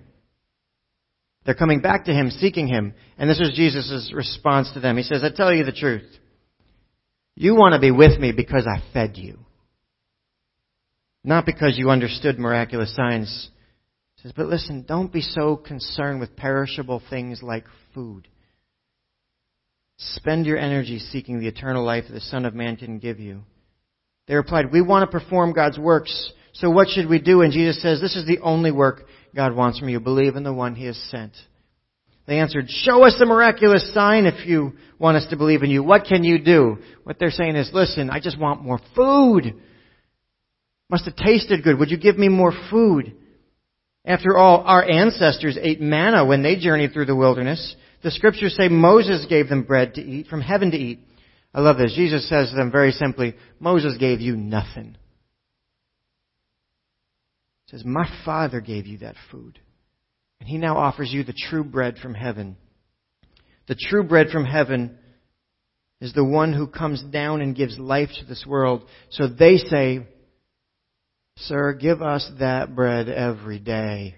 They're 1.46 1.56
coming 1.56 1.82
back 1.82 2.06
to 2.06 2.14
him, 2.14 2.30
seeking 2.30 2.68
him. 2.68 2.94
And 3.18 3.30
this 3.30 3.40
is 3.40 3.54
Jesus' 3.56 4.12
response 4.14 4.72
to 4.74 4.80
them. 4.80 4.98
He 4.98 5.04
says, 5.04 5.24
I 5.24 5.36
tell 5.36 5.54
you 5.54 5.64
the 5.64 5.72
truth. 5.72 6.08
You 7.36 7.56
want 7.56 7.74
to 7.74 7.80
be 7.80 7.92
with 7.92 8.20
me 8.20 8.32
because 8.32 8.68
I 8.68 8.84
fed 8.94 9.18
you. 9.18 9.40
Not 11.24 11.46
because 11.46 11.78
you 11.78 11.90
understood 11.90 12.40
miraculous 12.40 12.96
signs 12.96 13.50
He 14.16 14.24
says, 14.24 14.34
but 14.36 14.48
listen, 14.48 14.86
don't 14.88 15.12
be 15.12 15.22
so 15.22 15.56
concerned 15.56 16.20
with 16.20 16.36
perishable 16.36 17.02
things 17.10 17.42
like 17.42 17.66
food. 17.94 18.28
Spend 19.98 20.46
your 20.46 20.58
energy 20.58 21.00
seeking 21.00 21.40
the 21.40 21.48
eternal 21.48 21.84
life 21.84 22.06
that 22.08 22.14
the 22.14 22.22
Son 22.22 22.46
of 22.46 22.54
Man 22.54 22.78
can 22.78 23.00
give 23.00 23.20
you. 23.20 23.44
They 24.28 24.36
replied, 24.36 24.72
We 24.72 24.82
want 24.82 25.10
to 25.10 25.20
perform 25.20 25.54
God's 25.54 25.78
works, 25.78 26.32
so 26.60 26.70
what 26.70 26.90
should 26.90 27.08
we 27.08 27.20
do? 27.20 27.42
And 27.42 27.54
Jesus 27.54 27.82
says, 27.82 28.02
This 28.02 28.16
is 28.16 28.28
the 28.28 28.40
only 28.40 28.72
work 28.72 29.04
God 29.36 29.56
wants 29.56 29.80
from 29.80 29.90
you. 29.90 30.00
Believe 30.00 30.36
in 30.36 30.44
the 30.44 30.54
one 30.54 30.76
He 30.76 30.86
has 30.86 30.98
sent. 31.10 31.32
They 32.28 32.40
answered, 32.40 32.66
Show 32.70 33.04
us 33.04 33.20
a 33.22 33.26
miraculous 33.26 33.94
sign 33.94 34.26
if 34.26 34.46
you 34.46 34.74
want 35.00 35.18
us 35.18 35.28
to 35.30 35.38
believe 35.38 35.64
in 35.64 35.70
you. 35.70 35.84
What 35.84 36.06
can 36.06 36.24
you 36.24 36.38
do? 36.38 36.78
What 37.04 37.18
they're 37.18 37.32
saying 37.32 37.56
is, 37.56 37.72
Listen, 37.74 38.10
I 38.10 38.20
just 38.20 38.38
want 38.38 38.62
more 38.62 38.80
food. 38.96 39.54
Must 40.90 41.06
have 41.06 41.16
tasted 41.16 41.64
good. 41.64 41.80
Would 41.80 41.92
you 41.92 41.98
give 41.98 42.18
me 42.18 42.28
more 42.28 42.54
food? 42.70 43.16
After 44.06 44.38
all, 44.38 44.64
our 44.66 44.84
ancestors 44.84 45.58
ate 45.62 45.80
manna 45.80 46.26
when 46.26 46.44
they 46.44 46.58
journeyed 46.58 46.94
through 46.94 47.06
the 47.06 47.16
wilderness. 47.16 47.76
The 48.02 48.12
scriptures 48.12 48.56
say 48.58 48.68
Moses 48.68 49.26
gave 49.30 49.50
them 49.50 49.64
bread 49.64 49.94
to 49.96 50.02
eat, 50.02 50.28
from 50.28 50.42
heaven 50.42 50.72
to 50.72 50.78
eat. 50.78 51.00
I 51.54 51.62
love 51.62 51.78
this. 51.78 51.94
Jesus 51.96 52.28
says 52.28 52.50
to 52.50 52.56
them 52.56 52.72
very 52.72 52.92
simply, 52.92 53.36
Moses 53.60 53.98
gave 53.98 54.20
you 54.20 54.36
nothing. 54.36 54.98
Says, 57.70 57.86
My 57.86 58.10
Father 58.26 58.62
gave 58.62 58.88
you 58.88 59.00
that 59.00 59.16
food. 59.32 59.60
And 60.40 60.50
He 60.50 60.58
now 60.58 60.78
offers 60.78 61.12
you 61.12 61.24
the 61.24 61.34
true 61.50 61.64
bread 61.64 61.98
from 61.98 62.14
heaven. 62.14 62.58
The 63.68 63.76
true 63.76 64.04
bread 64.04 64.30
from 64.30 64.46
heaven 64.46 64.98
is 66.02 66.14
the 66.14 66.26
one 66.26 66.54
who 66.54 66.68
comes 66.68 67.04
down 67.04 67.42
and 67.42 67.56
gives 67.56 67.78
life 67.78 68.10
to 68.20 68.26
this 68.26 68.46
world. 68.48 68.84
So 69.12 69.28
they 69.28 69.58
say, 69.58 70.08
Sir, 71.38 71.74
give 71.74 72.02
us 72.02 72.30
that 72.40 72.76
bread 72.76 73.08
every 73.08 73.60
day. 73.60 74.16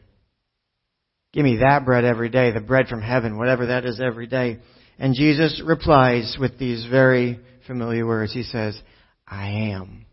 Give 1.34 1.44
me 1.44 1.58
that 1.58 1.86
bread 1.86 2.06
every 2.06 2.30
day, 2.30 2.52
the 2.52 2.62
bread 2.62 2.88
from 2.88 3.02
heaven, 3.02 3.38
whatever 3.38 3.68
that 3.68 3.86
is 3.86 4.02
every 4.02 4.28
day. 4.28 4.60
And 4.98 5.16
Jesus 5.16 5.62
replies 5.66 6.38
with 6.40 6.58
these 6.58 6.86
very 6.90 7.40
familiar 7.68 8.06
words. 8.06 8.34
He 8.34 8.44
says, 8.44 8.80
I 9.28 9.72
am 9.72 10.06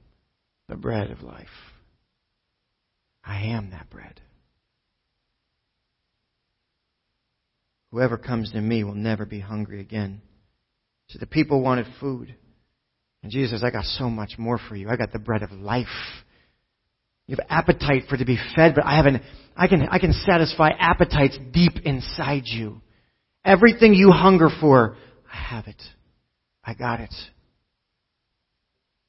the 0.69 0.77
bread 0.77 1.11
of 1.11 1.23
life. 1.23 1.47
I 3.29 3.43
am 3.49 3.71
that 3.71 3.91
bread. 3.91 4.21
Whoever 7.93 8.17
comes 8.17 8.51
to 8.53 8.61
me 8.61 8.85
will 8.85 8.95
never 8.95 9.27
be 9.27 9.39
hungry 9.39 9.81
again. 9.81 10.23
So 11.09 11.19
the 11.19 11.27
people 11.27 11.61
wanted 11.61 11.87
food. 12.01 12.35
And 13.23 13.31
Jesus 13.31 13.51
says, 13.51 13.65
I 13.65 13.71
got 13.71 13.85
so 13.85 14.09
much 14.09 14.33
more 14.39 14.59
for 14.69 14.77
you. 14.77 14.89
I 14.89 14.97
got 14.97 15.13
the 15.13 15.19
bread 15.19 15.43
of 15.43 15.53
life. 15.53 15.87
You 17.27 17.37
have 17.37 17.47
appetite 17.51 18.05
for 18.09 18.17
to 18.17 18.25
be 18.25 18.39
fed, 18.57 18.75
but 18.75 18.87
I 18.87 18.97
have 18.97 19.07
an, 19.07 19.21
I 19.55 19.69
can, 19.69 19.87
I 19.91 19.99
can 19.99 20.13
satisfy 20.13 20.71
appetites 20.79 21.39
deep 21.53 21.73
inside 21.85 22.43
you. 22.45 22.81
Everything 23.45 23.93
you 23.93 24.11
hunger 24.11 24.49
for, 24.61 24.97
I 25.31 25.37
have 25.37 25.67
it. 25.67 25.83
I 26.65 26.73
got 26.73 27.01
it. 27.01 27.15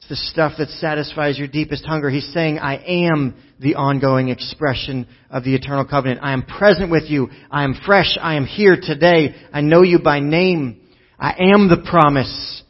The 0.10 0.16
stuff 0.16 0.54
that 0.58 0.70
satisfies 0.70 1.38
your 1.38 1.48
deepest 1.48 1.86
hunger. 1.86 2.10
He's 2.10 2.34
saying, 2.34 2.58
I 2.58 2.78
am 2.78 3.36
the 3.60 3.76
ongoing 3.76 4.30
expression 4.30 5.08
of 5.30 5.44
the 5.44 5.54
eternal 5.54 5.86
covenant. 5.86 6.22
I 6.24 6.34
am 6.34 6.42
present 6.42 6.90
with 6.90 7.04
you. 7.12 7.30
I 7.52 7.64
am 7.64 7.80
fresh. 7.86 8.18
I 8.20 8.34
am 8.36 8.46
here 8.46 8.76
today. 8.82 9.36
I 9.54 9.62
know 9.62 9.84
you 9.84 10.00
by 10.00 10.20
name. 10.20 10.82
I 11.20 11.36
am 11.54 11.70
the 11.70 11.86
promise. 11.88 12.64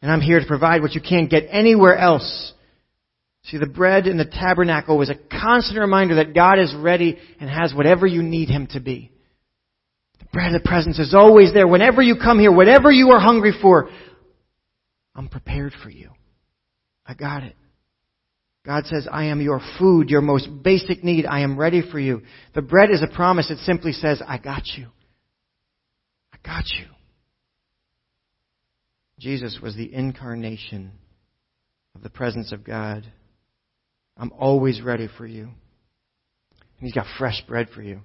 And 0.00 0.10
I'm 0.10 0.22
here 0.22 0.40
to 0.40 0.46
provide 0.46 0.80
what 0.80 0.94
you 0.94 1.02
can't 1.02 1.30
get 1.30 1.48
anywhere 1.50 1.98
else. 1.98 2.54
See, 3.44 3.58
the 3.58 3.66
bread 3.66 4.06
in 4.06 4.16
the 4.16 4.24
tabernacle 4.24 4.96
was 4.96 5.10
a 5.10 5.14
constant 5.14 5.78
reminder 5.78 6.14
that 6.14 6.34
God 6.34 6.58
is 6.58 6.74
ready 6.74 7.18
and 7.40 7.50
has 7.50 7.74
whatever 7.74 8.06
you 8.06 8.22
need 8.22 8.48
Him 8.48 8.68
to 8.68 8.80
be. 8.80 9.10
The 10.20 10.26
bread 10.32 10.54
of 10.54 10.62
the 10.62 10.66
presence 10.66 10.98
is 10.98 11.14
always 11.14 11.52
there. 11.52 11.68
Whenever 11.68 12.00
you 12.00 12.16
come 12.16 12.38
here, 12.38 12.52
whatever 12.52 12.90
you 12.90 13.10
are 13.10 13.20
hungry 13.20 13.52
for, 13.60 13.90
I'm 15.14 15.28
prepared 15.28 15.74
for 15.82 15.90
you. 15.90 16.12
I 17.10 17.14
got 17.14 17.42
it. 17.42 17.56
God 18.64 18.86
says, 18.86 19.08
I 19.10 19.24
am 19.24 19.40
your 19.40 19.60
food, 19.80 20.10
your 20.10 20.20
most 20.20 20.48
basic 20.62 21.02
need. 21.02 21.26
I 21.26 21.40
am 21.40 21.58
ready 21.58 21.82
for 21.90 21.98
you. 21.98 22.22
The 22.54 22.62
bread 22.62 22.90
is 22.92 23.02
a 23.02 23.12
promise. 23.12 23.50
It 23.50 23.58
simply 23.64 23.90
says, 23.90 24.22
I 24.24 24.38
got 24.38 24.62
you. 24.76 24.86
I 26.32 26.36
got 26.44 26.66
you. 26.78 26.86
Jesus 29.18 29.58
was 29.60 29.74
the 29.74 29.92
incarnation 29.92 30.92
of 31.96 32.02
the 32.02 32.10
presence 32.10 32.52
of 32.52 32.62
God. 32.62 33.04
I'm 34.16 34.30
always 34.38 34.80
ready 34.80 35.08
for 35.18 35.26
you. 35.26 35.42
And 35.42 35.52
He's 36.78 36.94
got 36.94 37.06
fresh 37.18 37.42
bread 37.48 37.70
for 37.74 37.82
you. 37.82 38.02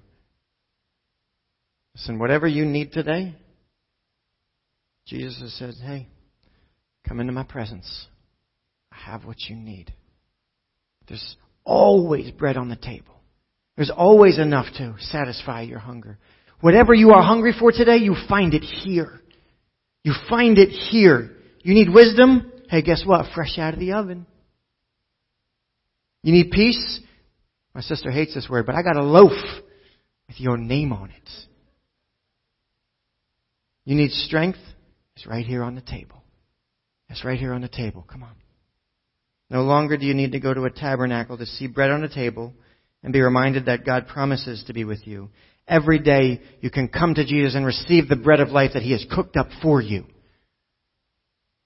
Listen, 1.94 2.18
whatever 2.18 2.48
you 2.48 2.64
need 2.64 2.90
today, 2.90 3.36
Jesus 5.06 5.40
has 5.40 5.52
said, 5.52 5.74
hey, 5.80 6.08
come 7.06 7.20
into 7.20 7.32
my 7.32 7.44
presence. 7.44 8.08
I 8.96 9.10
have 9.10 9.24
what 9.24 9.40
you 9.48 9.56
need. 9.56 9.92
There's 11.08 11.36
always 11.64 12.30
bread 12.30 12.56
on 12.56 12.68
the 12.68 12.76
table. 12.76 13.14
There's 13.76 13.90
always 13.94 14.38
enough 14.38 14.66
to 14.78 14.96
satisfy 14.98 15.62
your 15.62 15.78
hunger. 15.78 16.18
Whatever 16.60 16.94
you 16.94 17.10
are 17.10 17.22
hungry 17.22 17.54
for 17.58 17.72
today, 17.72 17.98
you 17.98 18.16
find 18.28 18.54
it 18.54 18.62
here. 18.62 19.20
You 20.02 20.14
find 20.28 20.58
it 20.58 20.70
here. 20.70 21.32
You 21.60 21.74
need 21.74 21.92
wisdom? 21.92 22.50
Hey, 22.70 22.82
guess 22.82 23.02
what? 23.04 23.26
Fresh 23.34 23.58
out 23.58 23.74
of 23.74 23.80
the 23.80 23.92
oven. 23.92 24.26
You 26.22 26.32
need 26.32 26.50
peace? 26.50 27.00
My 27.74 27.82
sister 27.82 28.10
hates 28.10 28.34
this 28.34 28.48
word, 28.48 28.64
but 28.66 28.74
I 28.74 28.82
got 28.82 28.96
a 28.96 29.02
loaf 29.02 29.32
with 30.28 30.40
your 30.40 30.56
name 30.56 30.92
on 30.92 31.10
it. 31.10 31.30
You 33.84 33.94
need 33.94 34.10
strength? 34.10 34.58
It's 35.14 35.26
right 35.26 35.44
here 35.44 35.62
on 35.62 35.74
the 35.74 35.82
table. 35.82 36.22
It's 37.10 37.24
right 37.24 37.38
here 37.38 37.52
on 37.52 37.60
the 37.60 37.68
table. 37.68 38.04
Come 38.10 38.22
on. 38.22 38.34
No 39.50 39.62
longer 39.62 39.96
do 39.96 40.06
you 40.06 40.14
need 40.14 40.32
to 40.32 40.40
go 40.40 40.52
to 40.52 40.64
a 40.64 40.70
tabernacle 40.70 41.38
to 41.38 41.46
see 41.46 41.66
bread 41.66 41.90
on 41.90 42.02
a 42.02 42.08
table 42.08 42.52
and 43.02 43.12
be 43.12 43.20
reminded 43.20 43.66
that 43.66 43.84
God 43.84 44.08
promises 44.08 44.64
to 44.66 44.72
be 44.72 44.84
with 44.84 45.06
you. 45.06 45.28
Every 45.68 45.98
day 45.98 46.40
you 46.60 46.70
can 46.70 46.88
come 46.88 47.14
to 47.14 47.24
Jesus 47.24 47.54
and 47.54 47.64
receive 47.64 48.08
the 48.08 48.16
bread 48.16 48.40
of 48.40 48.50
life 48.50 48.72
that 48.74 48.82
He 48.82 48.92
has 48.92 49.06
cooked 49.10 49.36
up 49.36 49.48
for 49.62 49.80
you. 49.80 50.04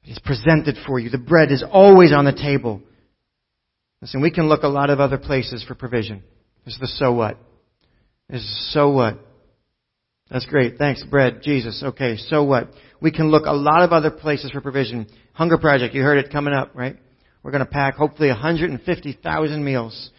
He's 0.02 0.18
presented 0.18 0.76
for 0.86 0.98
you. 0.98 1.10
The 1.10 1.18
bread 1.18 1.50
is 1.50 1.64
always 1.70 2.12
on 2.12 2.24
the 2.24 2.32
table. 2.32 2.80
Listen, 4.00 4.22
we 4.22 4.30
can 4.30 4.48
look 4.48 4.62
a 4.62 4.68
lot 4.68 4.90
of 4.90 5.00
other 5.00 5.18
places 5.18 5.62
for 5.66 5.74
provision. 5.74 6.22
This 6.64 6.74
is 6.74 6.80
the 6.80 6.86
so 6.86 7.12
what. 7.12 7.36
This 8.28 8.40
is 8.40 8.72
so 8.72 8.90
what. 8.90 9.18
That's 10.30 10.46
great. 10.46 10.78
Thanks, 10.78 11.02
bread, 11.04 11.40
Jesus. 11.42 11.82
Okay, 11.84 12.16
so 12.16 12.44
what? 12.44 12.70
We 13.00 13.10
can 13.10 13.30
look 13.30 13.44
a 13.46 13.52
lot 13.52 13.82
of 13.82 13.92
other 13.92 14.10
places 14.10 14.50
for 14.52 14.60
provision. 14.60 15.06
Hunger 15.32 15.58
Project, 15.58 15.94
you 15.94 16.02
heard 16.02 16.18
it 16.18 16.30
coming 16.30 16.54
up, 16.54 16.70
right? 16.74 16.96
We're 17.42 17.52
going 17.52 17.64
to 17.64 17.70
pack 17.70 17.94
hopefully 17.94 18.28
150,000 18.28 19.64
meals 19.64 20.10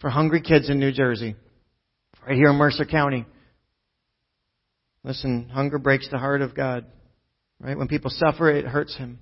for 0.00 0.10
hungry 0.10 0.42
kids 0.42 0.68
in 0.68 0.78
New 0.78 0.92
Jersey, 0.92 1.34
right 2.26 2.36
here 2.36 2.50
in 2.50 2.56
Mercer 2.56 2.84
County. 2.84 3.24
Listen, 5.02 5.48
hunger 5.48 5.78
breaks 5.78 6.08
the 6.10 6.18
heart 6.18 6.42
of 6.42 6.54
God, 6.54 6.84
right? 7.60 7.78
When 7.78 7.88
people 7.88 8.10
suffer, 8.10 8.50
it 8.50 8.66
hurts 8.66 8.94
Him. 8.96 9.20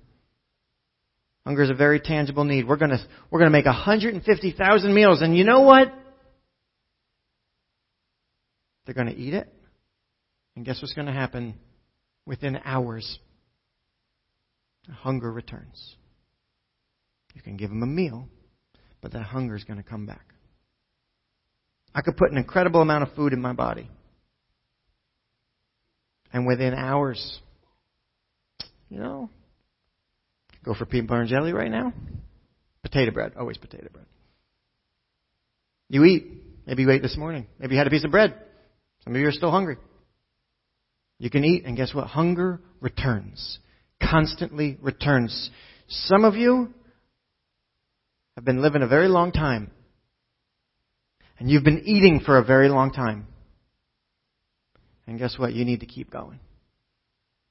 Hunger 1.45 1.63
is 1.63 1.69
a 1.69 1.75
very 1.75 1.99
tangible 1.99 2.43
need. 2.43 2.67
We're 2.67 2.75
going 2.75 2.91
to, 2.91 2.99
we're 3.29 3.39
going 3.39 3.51
to 3.51 3.57
make 3.57 3.65
150,000 3.65 4.93
meals, 4.93 5.21
and 5.21 5.37
you 5.37 5.43
know 5.43 5.61
what? 5.61 5.93
They're 8.85 8.95
going 8.95 9.07
to 9.07 9.15
eat 9.15 9.33
it. 9.33 9.47
And 10.55 10.65
guess 10.65 10.81
what's 10.81 10.93
going 10.93 11.07
to 11.07 11.13
happen? 11.13 11.55
Within 12.25 12.59
hours, 12.65 13.19
hunger 14.89 15.31
returns. 15.31 15.95
You 17.35 17.41
can 17.41 17.57
give 17.57 17.69
them 17.69 17.83
a 17.83 17.87
meal, 17.87 18.27
but 19.01 19.11
that 19.13 19.21
hunger 19.23 19.55
is 19.55 19.63
going 19.63 19.77
to 19.77 19.87
come 19.87 20.07
back. 20.07 20.33
I 21.93 22.01
could 22.01 22.17
put 22.17 22.31
an 22.31 22.37
incredible 22.37 22.81
amount 22.81 23.03
of 23.03 23.13
food 23.15 23.33
in 23.33 23.41
my 23.41 23.53
body. 23.53 23.89
And 26.33 26.47
within 26.47 26.73
hours, 26.73 27.39
you 28.89 28.99
know, 28.99 29.29
go 30.63 30.73
for 30.73 30.85
peanut 30.85 31.07
butter 31.07 31.21
and 31.21 31.29
jelly 31.29 31.53
right 31.53 31.71
now. 31.71 31.93
Potato 32.81 33.11
bread, 33.11 33.33
always 33.37 33.57
potato 33.57 33.87
bread. 33.91 34.05
You 35.89 36.03
eat. 36.03 36.25
Maybe 36.65 36.81
you 36.81 36.91
ate 36.91 37.01
this 37.01 37.15
morning. 37.15 37.47
Maybe 37.59 37.75
you 37.75 37.77
had 37.77 37.87
a 37.87 37.91
piece 37.91 38.03
of 38.03 38.11
bread. 38.11 38.33
Some 39.03 39.13
of 39.13 39.21
you 39.21 39.27
are 39.27 39.31
still 39.31 39.51
hungry. 39.51 39.77
You 41.19 41.29
can 41.29 41.45
eat, 41.45 41.63
and 41.65 41.77
guess 41.77 41.93
what? 41.93 42.07
Hunger 42.07 42.59
returns. 42.81 43.59
Constantly 44.01 44.77
returns. 44.81 45.49
Some 45.87 46.25
of 46.25 46.35
you 46.35 46.73
have 48.35 48.45
been 48.45 48.61
living 48.61 48.81
a 48.81 48.87
very 48.87 49.07
long 49.07 49.31
time. 49.31 49.71
And 51.39 51.49
you've 51.49 51.63
been 51.63 51.83
eating 51.85 52.21
for 52.25 52.37
a 52.37 52.43
very 52.43 52.69
long 52.69 52.91
time. 52.91 53.27
And 55.07 55.19
guess 55.19 55.37
what? 55.37 55.53
You 55.53 55.65
need 55.65 55.81
to 55.81 55.85
keep 55.85 56.09
going. 56.09 56.39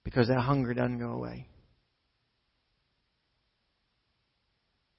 Because 0.05 0.29
that 0.29 0.41
hunger 0.41 0.75
doesn't 0.75 0.99
go 0.99 1.13
away. 1.13 1.49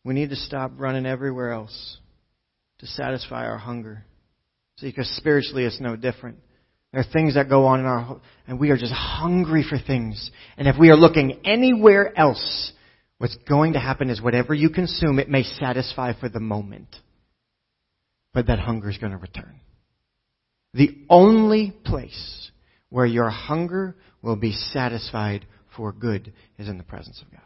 We 0.03 0.13
need 0.13 0.29
to 0.29 0.35
stop 0.35 0.71
running 0.77 1.05
everywhere 1.05 1.51
else 1.51 1.97
to 2.79 2.87
satisfy 2.87 3.45
our 3.45 3.57
hunger. 3.57 4.05
See, 4.77 4.87
because 4.87 5.09
spiritually 5.17 5.65
it's 5.65 5.79
no 5.79 5.95
different. 5.95 6.37
There 6.91 7.01
are 7.01 7.11
things 7.11 7.35
that 7.35 7.49
go 7.49 7.65
on 7.65 7.79
in 7.79 7.85
our, 7.85 8.21
and 8.47 8.59
we 8.59 8.69
are 8.69 8.77
just 8.77 8.93
hungry 8.93 9.65
for 9.67 9.77
things. 9.79 10.31
And 10.57 10.67
if 10.67 10.75
we 10.79 10.89
are 10.89 10.95
looking 10.95 11.39
anywhere 11.43 12.17
else, 12.17 12.71
what's 13.17 13.37
going 13.47 13.73
to 13.73 13.79
happen 13.79 14.09
is 14.09 14.21
whatever 14.21 14.53
you 14.53 14.69
consume, 14.69 15.19
it 15.19 15.29
may 15.29 15.43
satisfy 15.43 16.13
for 16.19 16.29
the 16.29 16.39
moment. 16.39 16.95
But 18.33 18.47
that 18.47 18.59
hunger 18.59 18.89
is 18.89 18.97
going 18.97 19.13
to 19.13 19.17
return. 19.17 19.59
The 20.73 20.97
only 21.09 21.71
place 21.85 22.51
where 22.89 23.05
your 23.05 23.29
hunger 23.29 23.95
will 24.21 24.35
be 24.35 24.51
satisfied 24.51 25.45
for 25.75 25.91
good 25.93 26.33
is 26.57 26.67
in 26.67 26.77
the 26.77 26.83
presence 26.83 27.21
of 27.21 27.31
God. 27.31 27.41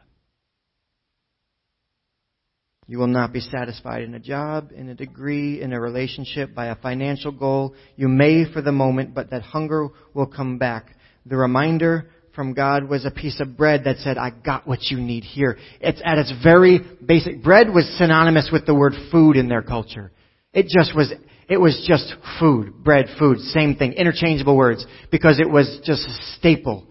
You 2.88 2.98
will 2.98 3.06
not 3.06 3.32
be 3.32 3.40
satisfied 3.40 4.02
in 4.02 4.16
a 4.16 4.20
job, 4.20 4.72
in 4.76 4.90
a 4.90 4.96
degree, 4.96 5.62
in 5.62 5.74
a 5.74 5.80
relationship, 5.80 6.56
by 6.56 6.68
a 6.68 6.76
financial 6.76 7.32
goal. 7.32 7.76
You 7.96 8.08
may 8.08 8.52
for 8.52 8.64
the 8.64 8.72
moment, 8.72 9.14
but 9.14 9.30
that 9.30 9.44
hunger 9.44 9.90
will 10.16 10.26
come 10.26 10.58
back. 10.58 10.96
The 11.28 11.38
reminder 11.38 12.10
from 12.34 12.54
God 12.54 12.88
was 12.88 13.06
a 13.06 13.12
piece 13.12 13.40
of 13.40 13.58
bread 13.58 13.84
that 13.86 13.98
said, 13.98 14.18
I 14.18 14.30
got 14.30 14.68
what 14.68 14.84
you 14.84 14.98
need 15.00 15.24
here. 15.24 15.58
It's 15.82 16.02
at 16.04 16.18
its 16.18 16.34
very 16.44 16.80
basic. 17.06 17.44
Bread 17.44 17.74
was 17.74 17.86
synonymous 17.98 18.50
with 18.52 18.66
the 18.66 18.76
word 18.76 18.94
food 19.12 19.36
in 19.36 19.50
their 19.50 19.62
culture. 19.62 20.12
It 20.54 20.68
just 20.68 20.96
was, 20.96 21.12
it 21.48 21.58
was 21.58 21.84
just 21.88 22.14
food. 22.40 22.84
Bread, 22.84 23.08
food, 23.18 23.40
same 23.40 23.76
thing. 23.76 23.94
Interchangeable 23.94 24.56
words. 24.56 24.86
Because 25.12 25.40
it 25.40 25.50
was 25.50 25.80
just 25.84 26.08
a 26.08 26.36
staple. 26.38 26.88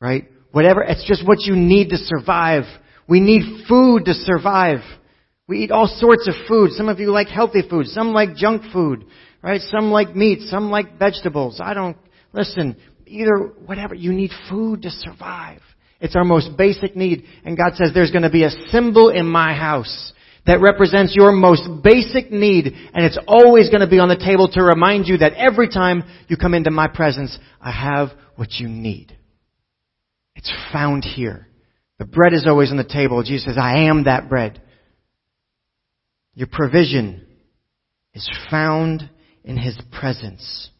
Right? 0.00 0.28
Whatever, 0.52 0.82
it's 0.82 1.06
just 1.06 1.26
what 1.26 1.40
you 1.40 1.54
need 1.54 1.90
to 1.90 1.96
survive. 1.96 2.64
We 3.08 3.20
need 3.20 3.66
food 3.68 4.04
to 4.06 4.14
survive. 4.14 4.80
We 5.48 5.64
eat 5.64 5.70
all 5.70 5.86
sorts 5.86 6.28
of 6.28 6.34
food. 6.48 6.72
Some 6.72 6.88
of 6.88 6.98
you 6.98 7.10
like 7.10 7.28
healthy 7.28 7.62
food. 7.68 7.86
Some 7.86 8.12
like 8.12 8.36
junk 8.36 8.62
food. 8.72 9.04
Right? 9.42 9.60
Some 9.60 9.90
like 9.90 10.14
meat. 10.14 10.48
Some 10.48 10.70
like 10.70 10.98
vegetables. 10.98 11.60
I 11.62 11.74
don't, 11.74 11.96
listen, 12.32 12.76
either, 13.12 13.52
whatever, 13.66 13.94
you 13.94 14.12
need 14.12 14.30
food 14.48 14.82
to 14.82 14.90
survive. 14.90 15.60
It's 16.00 16.16
our 16.16 16.24
most 16.24 16.56
basic 16.56 16.96
need. 16.96 17.24
And 17.44 17.56
God 17.56 17.74
says 17.76 17.90
there's 17.94 18.10
going 18.10 18.22
to 18.22 18.30
be 18.30 18.44
a 18.44 18.50
symbol 18.70 19.08
in 19.08 19.26
my 19.26 19.54
house 19.54 20.12
that 20.46 20.60
represents 20.60 21.14
your 21.14 21.30
most 21.30 21.62
basic 21.84 22.32
need. 22.32 22.66
And 22.66 23.04
it's 23.04 23.18
always 23.28 23.68
going 23.68 23.80
to 23.80 23.88
be 23.88 24.00
on 24.00 24.08
the 24.08 24.16
table 24.16 24.48
to 24.52 24.62
remind 24.62 25.06
you 25.06 25.18
that 25.18 25.34
every 25.34 25.68
time 25.68 26.02
you 26.26 26.36
come 26.36 26.54
into 26.54 26.70
my 26.70 26.88
presence, 26.88 27.38
I 27.60 27.70
have 27.70 28.08
what 28.34 28.52
you 28.54 28.68
need. 28.68 29.16
It's 30.34 30.52
found 30.72 31.04
here. 31.04 31.46
The 31.98 32.04
bread 32.04 32.32
is 32.32 32.46
always 32.48 32.72
on 32.72 32.76
the 32.76 32.84
table. 32.84 33.22
Jesus 33.22 33.44
says, 33.44 33.58
I 33.58 33.84
am 33.84 34.04
that 34.04 34.28
bread. 34.28 34.60
Your 36.34 36.48
provision 36.50 37.24
is 38.14 38.28
found 38.50 39.08
in 39.44 39.56
His 39.56 39.78
presence. 39.92 40.70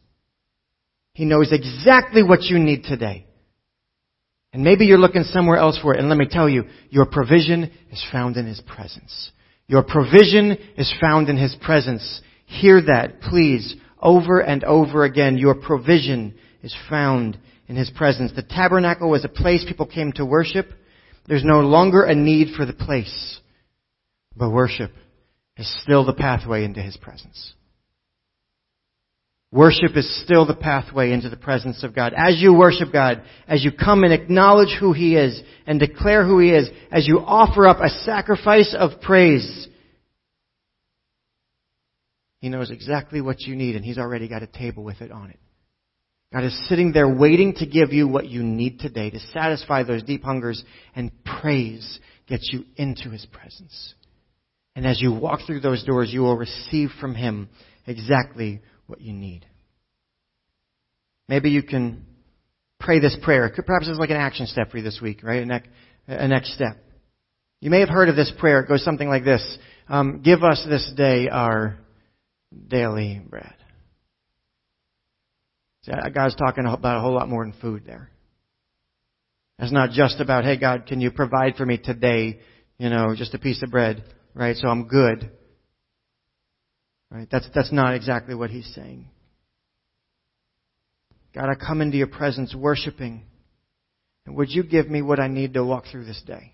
He 1.14 1.25
knows 1.25 1.53
exactly 1.53 2.22
what 2.22 2.42
you 2.42 2.59
need 2.59 2.85
today. 2.85 3.27
And 4.53 4.64
maybe 4.64 4.85
you're 4.85 4.98
looking 4.98 5.25
somewhere 5.25 5.57
else 5.57 5.79
for 5.81 5.94
it. 5.94 6.01
And 6.01 6.09
let 6.09 6.18
me 6.18 6.27
tell 6.31 6.48
you, 6.48 6.64
your 6.90 7.07
provision 7.07 7.70
is 7.90 8.05
found 8.12 8.37
in 8.37 8.46
His 8.46 8.61
presence. 8.61 9.31
Your 9.66 9.83
provision 9.83 10.53
is 10.77 10.92
found 11.01 11.29
in 11.29 11.37
His 11.37 11.57
presence. 11.61 12.20
Hear 12.46 12.83
that, 12.83 13.20
please, 13.22 13.75
over 14.01 14.40
and 14.40 14.62
over 14.64 15.05
again. 15.05 15.38
Your 15.38 15.55
provision 15.55 16.35
is 16.62 16.75
found 16.90 17.38
in 17.66 17.77
His 17.77 17.90
presence. 17.90 18.33
The 18.35 18.42
tabernacle 18.42 19.11
was 19.11 19.25
a 19.25 19.29
place 19.29 19.64
people 19.66 19.87
came 19.87 20.12
to 20.12 20.27
worship. 20.27 20.66
There's 21.27 21.44
no 21.44 21.61
longer 21.61 22.03
a 22.03 22.14
need 22.14 22.55
for 22.55 22.66
the 22.66 22.72
place. 22.72 23.40
But 24.37 24.51
worship 24.51 24.92
is 25.57 25.72
still 25.83 26.05
the 26.05 26.12
pathway 26.14 26.64
into 26.64 26.83
His 26.83 26.96
presence. 26.96 27.55
Worship 29.53 29.95
is 29.97 30.23
still 30.25 30.47
the 30.47 30.55
pathway 30.55 31.12
into 31.12 31.29
the 31.29 31.37
presence 31.37 31.85
of 31.85 31.95
God. 31.95 32.15
As 32.17 32.41
you 32.41 32.55
worship 32.55 32.91
God, 32.91 33.23
as 33.47 33.62
you 33.62 33.71
come 33.71 34.03
and 34.03 34.12
acknowledge 34.12 34.75
who 34.81 34.95
He 34.95 35.15
is 35.15 35.43
and 35.67 35.79
declare 35.79 36.25
who 36.25 36.38
He 36.38 36.51
is, 36.51 36.71
as 36.91 37.07
you 37.07 37.19
offer 37.19 37.69
up 37.69 37.77
a 37.81 37.91
sacrifice 37.91 38.75
of 38.77 39.03
praise, 39.03 39.69
He 42.41 42.49
knows 42.49 42.71
exactly 42.71 43.21
what 43.21 43.41
you 43.41 43.55
need 43.55 43.77
and 43.77 43.85
He's 43.85 43.99
already 43.99 44.27
got 44.27 44.43
a 44.43 44.47
table 44.47 44.85
with 44.85 45.03
it 45.03 45.12
on 45.12 45.29
it. 45.29 45.38
God 46.33 46.45
is 46.45 46.69
sitting 46.71 46.93
there 46.93 47.15
waiting 47.15 47.53
to 47.57 47.67
give 47.67 47.93
you 47.93 48.09
what 48.09 48.29
you 48.29 48.43
need 48.43 48.81
today 48.81 49.11
to 49.11 49.21
satisfy 49.35 49.83
those 49.83 50.03
deep 50.03 50.25
hungers 50.25 50.65
and 50.97 51.12
praise 51.25 52.01
gets 52.27 52.49
you 52.51 52.65
into 52.77 53.11
His 53.11 53.27
presence. 53.27 53.95
And 54.75 54.87
as 54.87 55.03
you 55.03 55.12
walk 55.12 55.41
through 55.47 55.61
those 55.61 55.85
doors, 55.85 56.11
you 56.11 56.23
will 56.23 56.38
receive 56.38 56.88
from 56.99 57.15
Him 57.15 57.51
exactly 57.87 58.62
what 58.87 59.01
you 59.01 59.12
need. 59.12 59.47
Maybe 61.29 61.51
you 61.51 61.62
can 61.62 62.05
pray 62.79 63.01
this 63.01 63.16
prayer. 63.23 63.51
Perhaps 63.66 63.88
it's 63.88 63.99
like 63.99 64.11
an 64.11 64.16
action 64.16 64.47
step 64.47 64.71
for 64.71 64.79
you 64.79 64.83
this 64.83 65.01
week, 65.01 65.23
right? 65.23 65.42
A, 65.42 65.47
next, 65.47 65.68
a 66.07 66.29
next 66.29 66.55
step. 66.55 66.77
You 67.61 67.71
may 67.71 67.81
have 67.81 67.88
heard 67.88 68.09
of 68.09 68.16
this 68.16 68.33
prayer. 68.38 68.61
It 68.61 68.68
goes 68.68 68.85
something 68.85 69.09
like 69.09 69.25
this. 69.25 69.59
Um, 69.88 70.21
Give 70.23 70.42
us 70.42 70.64
this 70.68 70.92
day 70.97 71.29
our 71.29 71.79
daily 72.68 73.23
bread. 73.29 73.55
See, 75.85 75.92
God's 76.14 76.35
talking 76.37 76.64
about 76.66 76.99
a 76.99 77.01
whole 77.01 77.14
lot 77.14 77.29
more 77.29 77.45
than 77.45 77.55
food 77.61 77.85
there. 77.87 78.11
It's 79.59 79.73
not 79.73 79.90
just 79.90 80.21
about, 80.21 80.45
hey 80.45 80.59
God, 80.59 80.87
can 80.87 81.01
you 81.01 81.11
provide 81.11 81.55
for 81.57 81.64
me 81.64 81.79
today, 81.79 82.40
you 82.79 82.88
know, 82.88 83.14
just 83.16 83.35
a 83.35 83.38
piece 83.38 83.62
of 83.62 83.71
bread, 83.71 84.05
right? 84.35 84.57
So 84.57 84.68
I'm 84.68 84.88
good. 84.88 85.31
Right? 87.12 87.29
That's, 87.31 87.46
that's 87.55 87.72
not 87.72 87.94
exactly 87.94 88.35
what 88.35 88.48
he's 88.48 88.72
saying. 88.75 89.07
God, 91.35 91.51
I 91.51 91.55
come 91.55 91.83
into 91.83 91.98
your 91.98 92.07
presence 92.07 92.55
worshiping. 92.55 93.22
And 94.25 94.37
would 94.37 94.51
you 94.51 94.62
give 94.62 94.88
me 94.88 95.03
what 95.03 95.20
I 95.20 95.29
need 95.29 95.55
to 95.55 95.64
walk 95.64 95.85
through 95.90 96.07
this 96.07 96.22
day? 96.27 96.53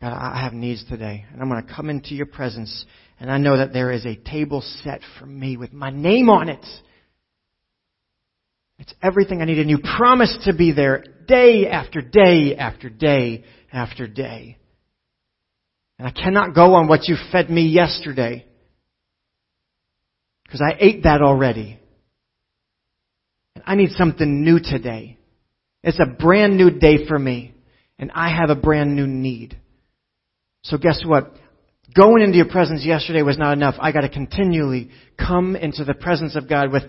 God, 0.00 0.12
I 0.12 0.42
have 0.42 0.52
needs 0.52 0.84
today. 0.88 1.24
And 1.32 1.40
I'm 1.40 1.48
going 1.48 1.64
to 1.64 1.74
come 1.74 1.88
into 1.88 2.14
your 2.14 2.26
presence. 2.26 2.84
And 3.18 3.30
I 3.30 3.38
know 3.38 3.56
that 3.56 3.72
there 3.72 3.90
is 3.90 4.04
a 4.04 4.16
table 4.16 4.62
set 4.84 5.00
for 5.18 5.24
me 5.24 5.56
with 5.56 5.72
my 5.72 5.90
name 5.90 6.28
on 6.28 6.50
it. 6.50 6.64
It's 8.78 8.92
everything 9.02 9.40
I 9.40 9.46
need. 9.46 9.58
And 9.58 9.70
you 9.70 9.78
promised 9.78 10.42
to 10.44 10.54
be 10.54 10.72
there 10.72 11.02
day 11.26 11.66
after 11.66 12.02
day 12.02 12.56
after 12.56 12.90
day 12.90 13.44
after 13.72 14.06
day. 14.06 14.58
And 15.98 16.06
I 16.06 16.10
cannot 16.10 16.54
go 16.54 16.74
on 16.74 16.88
what 16.88 17.08
you 17.08 17.16
fed 17.32 17.48
me 17.48 17.62
yesterday. 17.62 18.44
Because 20.46 20.62
I 20.62 20.76
ate 20.78 21.02
that 21.02 21.22
already. 21.22 21.78
I 23.64 23.74
need 23.74 23.90
something 23.92 24.44
new 24.44 24.60
today. 24.60 25.18
It's 25.82 25.98
a 26.00 26.06
brand 26.06 26.56
new 26.56 26.70
day 26.70 27.06
for 27.06 27.18
me. 27.18 27.54
And 27.98 28.12
I 28.14 28.28
have 28.28 28.50
a 28.50 28.54
brand 28.54 28.94
new 28.94 29.06
need. 29.06 29.58
So 30.62 30.78
guess 30.78 31.02
what? 31.04 31.32
Going 31.94 32.22
into 32.22 32.36
your 32.36 32.48
presence 32.48 32.84
yesterday 32.84 33.22
was 33.22 33.38
not 33.38 33.54
enough. 33.54 33.76
I 33.78 33.92
gotta 33.92 34.08
continually 34.08 34.90
come 35.18 35.56
into 35.56 35.84
the 35.84 35.94
presence 35.94 36.36
of 36.36 36.48
God 36.48 36.70
with, 36.70 36.82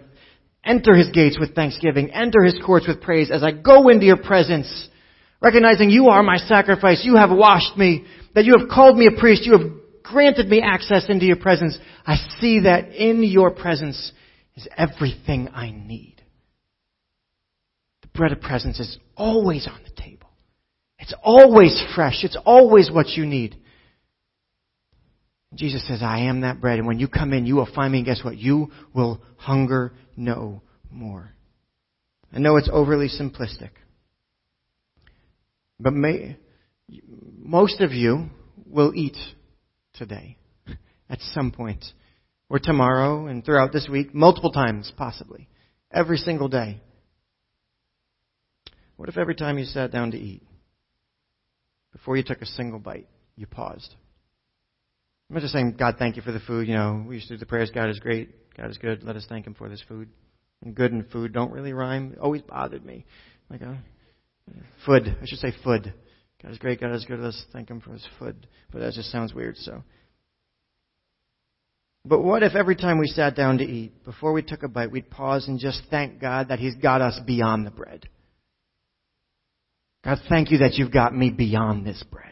enter 0.65 0.95
His 0.95 1.09
gates 1.11 1.37
with 1.39 1.55
thanksgiving, 1.55 2.11
enter 2.11 2.43
His 2.43 2.59
courts 2.65 2.87
with 2.87 3.01
praise 3.01 3.31
as 3.31 3.43
I 3.43 3.51
go 3.51 3.87
into 3.89 4.05
your 4.05 4.17
presence, 4.17 4.89
recognizing 5.41 5.91
you 5.91 6.07
are 6.07 6.23
my 6.23 6.37
sacrifice, 6.37 7.01
you 7.05 7.15
have 7.15 7.29
washed 7.29 7.77
me, 7.77 8.05
that 8.35 8.45
you 8.45 8.55
have 8.57 8.67
called 8.67 8.97
me 8.97 9.07
a 9.07 9.17
priest, 9.17 9.45
you 9.45 9.53
have 9.53 9.71
granted 10.11 10.47
me 10.47 10.61
access 10.61 11.05
into 11.09 11.25
your 11.25 11.35
presence. 11.35 11.77
I 12.05 12.15
see 12.39 12.61
that 12.61 12.89
in 12.93 13.23
your 13.23 13.51
presence 13.51 14.11
is 14.55 14.67
everything 14.77 15.49
I 15.53 15.71
need. 15.71 16.15
The 18.01 18.07
bread 18.09 18.31
of 18.31 18.41
presence 18.41 18.79
is 18.79 18.97
always 19.15 19.67
on 19.67 19.79
the 19.83 20.01
table. 20.01 20.29
It's 20.99 21.13
always 21.23 21.81
fresh. 21.95 22.23
It's 22.23 22.37
always 22.45 22.89
what 22.91 23.09
you 23.09 23.25
need. 23.25 23.57
Jesus 25.53 25.87
says, 25.87 25.99
I 26.01 26.21
am 26.21 26.41
that 26.41 26.59
bread. 26.59 26.79
And 26.79 26.87
when 26.87 26.99
you 26.99 27.07
come 27.07 27.33
in, 27.33 27.45
you 27.45 27.55
will 27.55 27.69
find 27.73 27.91
me. 27.91 27.99
And 27.99 28.05
guess 28.05 28.23
what? 28.23 28.37
You 28.37 28.71
will 28.93 29.21
hunger 29.37 29.93
no 30.15 30.61
more. 30.91 31.31
I 32.33 32.39
know 32.39 32.57
it's 32.57 32.69
overly 32.71 33.07
simplistic. 33.07 33.69
But 35.79 35.93
may, 35.93 36.37
most 37.37 37.81
of 37.81 37.91
you 37.91 38.29
will 38.65 38.93
eat 38.95 39.15
today 39.97 40.37
at 41.09 41.19
some 41.33 41.51
point, 41.51 41.83
or 42.49 42.59
tomorrow, 42.59 43.27
and 43.27 43.43
throughout 43.43 43.71
this 43.71 43.87
week, 43.89 44.13
multiple 44.13 44.51
times 44.51 44.91
possibly, 44.97 45.47
every 45.91 46.17
single 46.17 46.47
day. 46.47 46.81
What 48.97 49.09
if 49.09 49.17
every 49.17 49.35
time 49.35 49.57
you 49.57 49.65
sat 49.65 49.91
down 49.91 50.11
to 50.11 50.17
eat, 50.17 50.43
before 51.91 52.17
you 52.17 52.23
took 52.23 52.41
a 52.41 52.45
single 52.45 52.79
bite, 52.79 53.07
you 53.35 53.45
paused? 53.45 53.93
I'm 55.29 55.35
not 55.35 55.41
just 55.41 55.53
saying, 55.53 55.75
God, 55.77 55.95
thank 55.99 56.15
you 56.15 56.21
for 56.21 56.31
the 56.31 56.39
food. 56.39 56.67
You 56.67 56.75
know, 56.75 57.05
we 57.07 57.15
used 57.15 57.27
to 57.27 57.35
do 57.35 57.39
the 57.39 57.45
prayers, 57.45 57.69
God 57.73 57.89
is 57.89 57.99
great, 57.99 58.55
God 58.55 58.69
is 58.69 58.77
good, 58.77 59.03
let 59.03 59.15
us 59.15 59.25
thank 59.27 59.45
Him 59.45 59.53
for 59.53 59.69
this 59.69 59.83
food. 59.87 60.09
And 60.63 60.73
good 60.73 60.91
and 60.91 61.07
food 61.11 61.33
don't 61.33 61.51
really 61.51 61.73
rhyme. 61.73 62.13
It 62.13 62.19
always 62.19 62.41
bothered 62.41 62.83
me. 62.83 63.05
Like, 63.49 63.61
uh, 63.61 63.75
food, 64.85 65.15
I 65.21 65.25
should 65.25 65.39
say 65.39 65.53
food. 65.63 65.93
God 66.41 66.51
is 66.51 66.57
great, 66.57 66.79
God 66.79 66.93
is 66.93 67.05
good, 67.05 67.19
let's 67.19 67.43
thank 67.51 67.69
Him 67.69 67.81
for 67.81 67.91
His 67.91 68.07
food. 68.19 68.47
But 68.71 68.79
that 68.79 68.93
just 68.93 69.11
sounds 69.11 69.33
weird, 69.33 69.57
so. 69.57 69.83
But 72.05 72.21
what 72.21 72.43
if 72.43 72.55
every 72.55 72.75
time 72.75 72.99
we 72.99 73.07
sat 73.07 73.35
down 73.35 73.57
to 73.57 73.65
eat, 73.65 74.05
before 74.05 74.31
we 74.31 74.41
took 74.41 74.63
a 74.63 74.69
bite, 74.69 74.91
we'd 74.91 75.09
pause 75.09 75.47
and 75.47 75.59
just 75.59 75.81
thank 75.89 76.21
God 76.21 76.49
that 76.49 76.59
He's 76.59 76.75
got 76.75 77.01
us 77.01 77.19
beyond 77.25 77.65
the 77.65 77.71
bread? 77.71 78.07
God, 80.05 80.19
thank 80.29 80.51
you 80.51 80.59
that 80.59 80.75
you've 80.75 80.93
got 80.93 81.13
me 81.13 81.31
beyond 81.31 81.85
this 81.85 82.01
bread. 82.09 82.31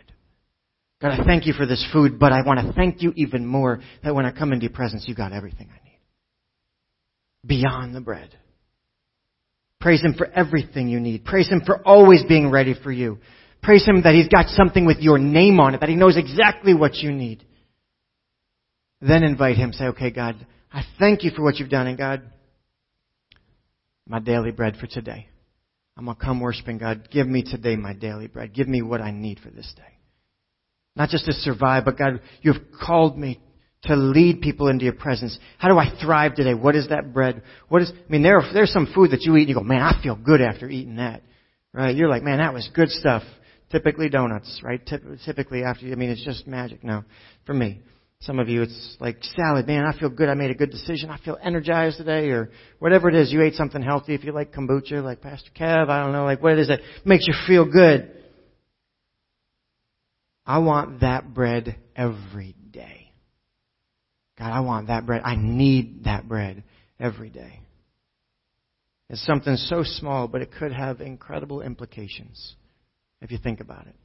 God, 1.02 1.20
I 1.20 1.26
thank 1.26 1.46
you 1.46 1.52
for 1.52 1.66
this 1.66 1.86
food, 1.92 2.18
but 2.20 2.32
I 2.32 2.42
want 2.46 2.66
to 2.66 2.72
thank 2.74 3.02
you 3.02 3.12
even 3.18 3.46
more 3.46 3.82
that 4.04 4.16
when 4.16 4.26
I 4.26 4.32
come 4.32 4.54
into 4.54 4.64
your 4.64 4.74
presence, 4.74 5.06
you 5.08 5.16
got 5.16 5.34
everything 5.34 5.70
I 5.70 5.84
need. 5.84 6.00
Beyond 7.46 7.94
the 7.94 8.02
bread. 8.02 8.38
Praise 9.82 10.02
Him 10.02 10.14
for 10.18 10.28
everything 10.28 10.88
you 10.88 11.02
need. 11.02 11.26
Praise 11.26 11.50
Him 11.50 11.62
for 11.66 11.86
always 11.86 12.24
being 12.24 12.50
ready 12.50 12.76
for 12.82 12.92
you. 12.92 13.20
Praise 13.66 13.86
Him 13.86 14.04
that 14.04 14.14
He's 14.14 14.28
got 14.28 14.48
something 14.50 14.86
with 14.86 15.00
your 15.00 15.18
name 15.18 15.60
on 15.60 15.74
it, 15.74 15.80
that 15.80 15.90
He 15.90 15.96
knows 15.96 16.18
exactly 16.18 16.76
what 16.76 16.94
you 16.96 17.12
need. 17.12 17.44
Then 19.02 19.24
invite 19.24 19.58
Him. 19.58 19.74
Say, 19.74 19.86
okay, 19.86 20.12
God, 20.12 20.46
I 20.72 20.84
thank 21.00 21.24
you 21.24 21.32
for 21.32 21.42
what 21.42 21.56
you've 21.56 21.70
done. 21.70 21.88
And 21.88 21.98
God, 21.98 22.22
my 24.08 24.20
daily 24.20 24.52
bread 24.52 24.76
for 24.80 24.86
today. 24.86 25.28
I'm 25.98 26.06
going 26.06 26.16
to 26.16 26.24
come 26.24 26.42
worshiping 26.42 26.78
God. 26.78 27.10
Give 27.10 27.28
me 27.28 27.42
today 27.42 27.76
my 27.76 27.94
daily 27.94 28.28
bread. 28.28 28.54
Give 28.54 28.68
me 28.68 28.84
what 28.84 29.02
I 29.02 29.12
need 29.12 29.40
for 29.40 29.50
this 29.50 29.74
day. 29.76 29.84
Not 30.96 31.10
just 31.10 31.26
to 31.26 31.34
survive, 31.34 31.86
but 31.86 31.98
God, 31.98 32.22
you've 32.42 32.62
called 32.86 33.18
me 33.18 33.40
to 33.84 33.96
lead 33.96 34.42
people 34.42 34.68
into 34.68 34.86
your 34.86 34.94
presence. 34.94 35.38
How 35.58 35.70
do 35.70 35.78
I 35.80 35.92
thrive 36.04 36.36
today? 36.36 36.54
What 36.54 36.76
is 36.76 36.90
that 36.90 37.14
bread? 37.14 37.42
What 37.70 37.82
is, 37.82 37.92
I 37.92 38.12
mean, 38.12 38.22
there, 38.22 38.42
there's 38.54 38.72
some 38.72 38.92
food 38.94 39.12
that 39.12 39.22
you 39.22 39.36
eat 39.38 39.42
and 39.42 39.50
you 39.50 39.56
go, 39.56 39.64
man, 39.64 39.82
I 39.82 40.02
feel 40.04 40.16
good 40.16 40.42
after 40.42 40.70
eating 40.70 40.98
that. 40.98 41.24
Right? 41.74 41.96
You're 41.96 42.10
like, 42.10 42.24
man, 42.24 42.38
that 42.38 42.54
was 42.54 42.70
good 42.74 42.90
stuff. 42.90 43.24
Typically 43.72 44.10
donuts, 44.10 44.62
right? 44.64 44.82
Typically 45.26 45.64
after, 45.64 45.88
I 45.88 45.96
mean, 45.96 46.10
it's 46.10 46.24
just 46.24 46.48
magic. 46.48 46.84
No, 46.84 47.04
for 47.46 47.54
me. 47.54 47.82
Some 48.22 48.40
of 48.40 48.48
you, 48.48 48.62
it's 48.62 48.98
like 49.00 49.18
salad. 49.24 49.68
Man, 49.68 49.86
I 49.86 49.98
feel 50.00 50.10
good. 50.10 50.30
I 50.30 50.36
made 50.36 50.50
a 50.50 50.56
good 50.56 50.72
decision. 50.72 51.10
I 51.10 51.18
feel 51.18 51.38
energized 51.44 51.98
today, 51.98 52.30
or 52.30 52.50
whatever 52.80 53.10
it 53.10 53.16
is. 53.16 53.32
You 53.32 53.42
ate 53.42 53.56
something 53.56 53.82
healthy. 53.82 54.16
If 54.16 54.24
you 54.24 54.32
like 54.32 54.54
kombucha, 54.54 55.04
like 55.04 55.22
Pastor 55.22 55.52
Kev, 55.56 55.90
I 55.90 56.02
don't 56.02 56.14
know, 56.14 56.24
like 56.24 56.42
what 56.42 56.54
it 56.54 56.60
is 56.60 56.70
that 56.70 56.80
makes 57.04 57.28
you 57.28 57.34
feel 57.46 57.66
good. 57.66 58.12
I 60.46 60.60
want 60.60 61.02
that 61.02 61.34
bread 61.34 61.76
every 61.96 62.56
day. 62.72 63.12
God, 64.40 64.52
I 64.52 64.62
want 64.62 64.88
that 64.88 65.06
bread. 65.06 65.22
I 65.24 65.36
need 65.36 66.06
that 66.06 66.28
bread 66.28 66.64
every 67.00 67.30
day. 67.30 67.60
It's 69.10 69.26
something 69.26 69.56
so 69.56 69.84
small, 69.84 70.28
but 70.28 70.42
it 70.42 70.52
could 70.58 70.72
have 70.72 71.02
incredible 71.02 71.62
implications 71.62 72.56
if 73.22 73.32
you 73.32 73.38
think 73.38 73.60
about 73.60 73.88
it. 73.88 73.96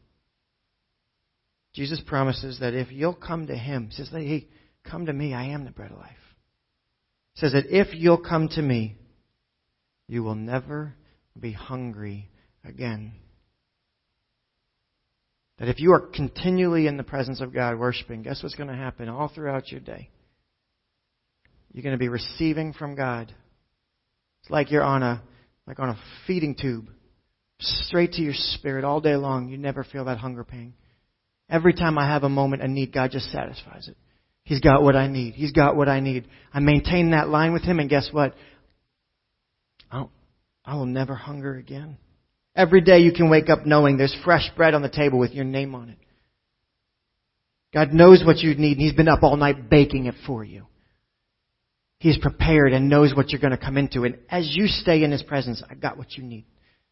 Jesus 1.75 2.01
promises 2.05 2.59
that 2.61 2.75
if 2.75 2.91
you'll 2.91 3.15
come 3.15 3.47
to 3.47 3.57
Him, 3.57 3.89
He 3.91 3.95
says, 3.95 4.09
hey, 4.11 4.49
come 4.85 5.07
to 5.07 5.13
me, 5.13 5.35
I 5.35 5.47
am 5.47 5.65
the 5.65 5.71
bread 5.71 5.93
of 5.93 5.99
life. 5.99 6.11
He 7.35 7.41
says 7.41 7.53
that 7.53 7.67
if 7.69 7.95
you'll 7.95 8.19
come 8.19 8.49
to 8.49 8.63
me, 8.63 8.97
you 10.09 10.23
will 10.23 10.35
never 10.35 10.95
be 11.39 11.53
hungry 11.53 12.29
again. 12.65 13.13
That 15.59 15.69
if 15.69 15.79
you 15.79 15.93
are 15.93 16.01
continually 16.01 16.87
in 16.87 16.97
the 16.97 17.03
presence 17.03 17.41
of 17.41 17.53
God 17.53 17.79
worshiping, 17.79 18.23
guess 18.23 18.43
what's 18.43 18.55
going 18.55 18.71
to 18.71 18.75
happen 18.75 19.09
all 19.09 19.29
throughout 19.29 19.71
your 19.71 19.81
day? 19.81 20.11
You're 21.73 21.83
going 21.83 21.95
to 21.95 21.99
be 21.99 22.09
receiving 22.09 22.73
from 22.73 22.97
God. 22.97 23.33
It's 24.43 24.51
like 24.51 24.71
you're 24.71 24.83
on 24.83 25.03
a 25.03 25.23
like 25.67 25.79
on 25.79 25.91
a 25.91 25.99
feeding 26.27 26.57
tube, 26.57 26.89
straight 27.61 28.13
to 28.13 28.23
your 28.23 28.35
spirit 28.35 28.85
all 28.85 29.01
day 29.01 29.17
long. 29.17 29.49
You 29.49 29.59
never 29.59 29.85
feel 29.85 30.07
that 30.07 30.19
hunger 30.19 30.45
pain. 30.45 30.75
Every 31.49 31.73
time 31.73 31.99
I 31.99 32.07
have 32.07 32.23
a 32.23 32.29
moment 32.29 32.63
of 32.63 32.71
need, 32.71 32.93
God 32.93 33.11
just 33.11 33.31
satisfies 33.33 33.89
it. 33.89 33.97
He's 34.45 34.61
got 34.61 34.83
what 34.83 34.97
I 34.97 35.09
need. 35.09 35.35
He's 35.35 35.53
got 35.53 35.77
what 35.77 35.89
I 35.89 36.01
need. 36.01 36.27
I 36.53 36.61
maintain 36.61 37.11
that 37.11 37.29
line 37.29 37.53
with 37.53 37.63
Him, 37.63 37.79
and 37.79 37.91
guess 37.91 38.09
what? 38.13 38.35
I'll, 39.91 40.11
I 40.65 40.77
will 40.77 40.87
never 40.87 41.15
hunger 41.15 41.55
again. 41.55 41.99
Every 42.57 42.81
day 42.81 43.01
you 43.01 43.13
can 43.13 43.31
wake 43.31 43.49
up 43.49 43.67
knowing 43.67 43.97
there's 43.97 44.17
fresh 44.25 44.51
bread 44.57 44.75
on 44.75 44.83
the 44.83 44.89
table 44.89 45.19
with 45.19 45.33
your 45.33 45.45
name 45.45 45.75
on 45.75 45.91
it. 45.91 45.99
God 47.73 47.93
knows 47.93 48.23
what 48.25 48.39
you 48.39 48.55
need, 48.55 48.79
and 48.79 48.81
He's 48.81 48.93
been 48.93 49.09
up 49.09 49.23
all 49.23 49.37
night 49.37 49.71
baking 49.71 50.07
it 50.07 50.15
for 50.27 50.43
you. 50.43 50.67
He's 51.99 52.19
prepared 52.19 52.73
and 52.73 52.89
knows 52.89 53.15
what 53.15 53.31
you're 53.31 53.41
going 53.41 53.57
to 53.57 53.59
come 53.59 53.77
into. 53.77 54.05
And 54.05 54.19
as 54.31 54.49
you 54.51 54.67
stay 54.67 55.05
in 55.05 55.11
His 55.11 55.23
presence, 55.23 55.63
I 55.69 55.75
got 55.75 55.99
what 55.99 56.17
you 56.17 56.25
need 56.25 56.47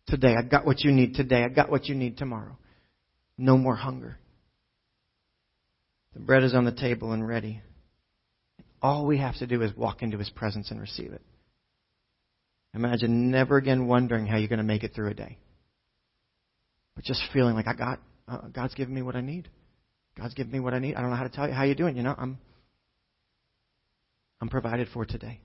today. 0.09 0.35
I've 0.37 0.51
got 0.51 0.67
what 0.67 0.81
you 0.81 0.91
need 0.91 1.15
today. 1.15 1.45
I've 1.45 1.55
got 1.55 1.71
what 1.71 1.87
you 1.87 1.95
need 1.95 2.19
tomorrow. 2.19 2.59
No 3.37 3.57
more 3.57 3.77
hunger. 3.77 4.19
The 6.15 6.21
bread 6.21 6.43
is 6.43 6.55
on 6.55 6.65
the 6.65 6.73
table 6.73 7.13
and 7.13 7.27
ready. 7.27 7.61
All 8.83 9.07
we 9.07 9.19
have 9.19 9.37
to 9.37 9.47
do 9.47 9.63
is 9.63 9.77
walk 9.77 10.03
into 10.03 10.19
His 10.19 10.31
presence 10.31 10.71
and 10.71 10.81
receive 10.81 11.13
it. 11.13 11.23
Imagine 12.75 13.31
never 13.31 13.57
again 13.57 13.87
wondering 13.87 14.27
how 14.27 14.37
you're 14.37 14.49
going 14.49 14.59
to 14.59 14.65
make 14.65 14.83
it 14.83 14.93
through 14.95 15.11
a 15.11 15.15
day. 15.15 15.39
But 16.95 17.05
just 17.05 17.23
feeling 17.33 17.55
like 17.55 17.67
I 17.67 17.75
got, 17.75 18.01
uh, 18.27 18.49
God's 18.49 18.75
given 18.75 18.95
me 18.95 19.03
what 19.03 19.17
I 19.17 19.21
need. 19.21 19.49
God's 20.19 20.35
given 20.35 20.53
me 20.53 20.61
what 20.61 20.75
I 20.75 20.79
need. 20.79 20.97
I 20.97 21.01
don't 21.01 21.11
know 21.11 21.17
how 21.17 21.23
to 21.23 21.29
tell 21.29 21.47
you 21.47 21.55
how 21.55 21.63
you 21.63 21.75
doing. 21.75 21.97
You 21.97 22.03
know, 22.03 22.15
I'm, 22.17 22.39
I'm 24.41 24.49
provided 24.49 24.89
for 24.93 25.05
today. 25.05 25.41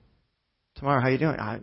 Tomorrow, 0.76 1.00
how 1.00 1.08
you 1.08 1.18
doing? 1.18 1.38
I, 1.38 1.60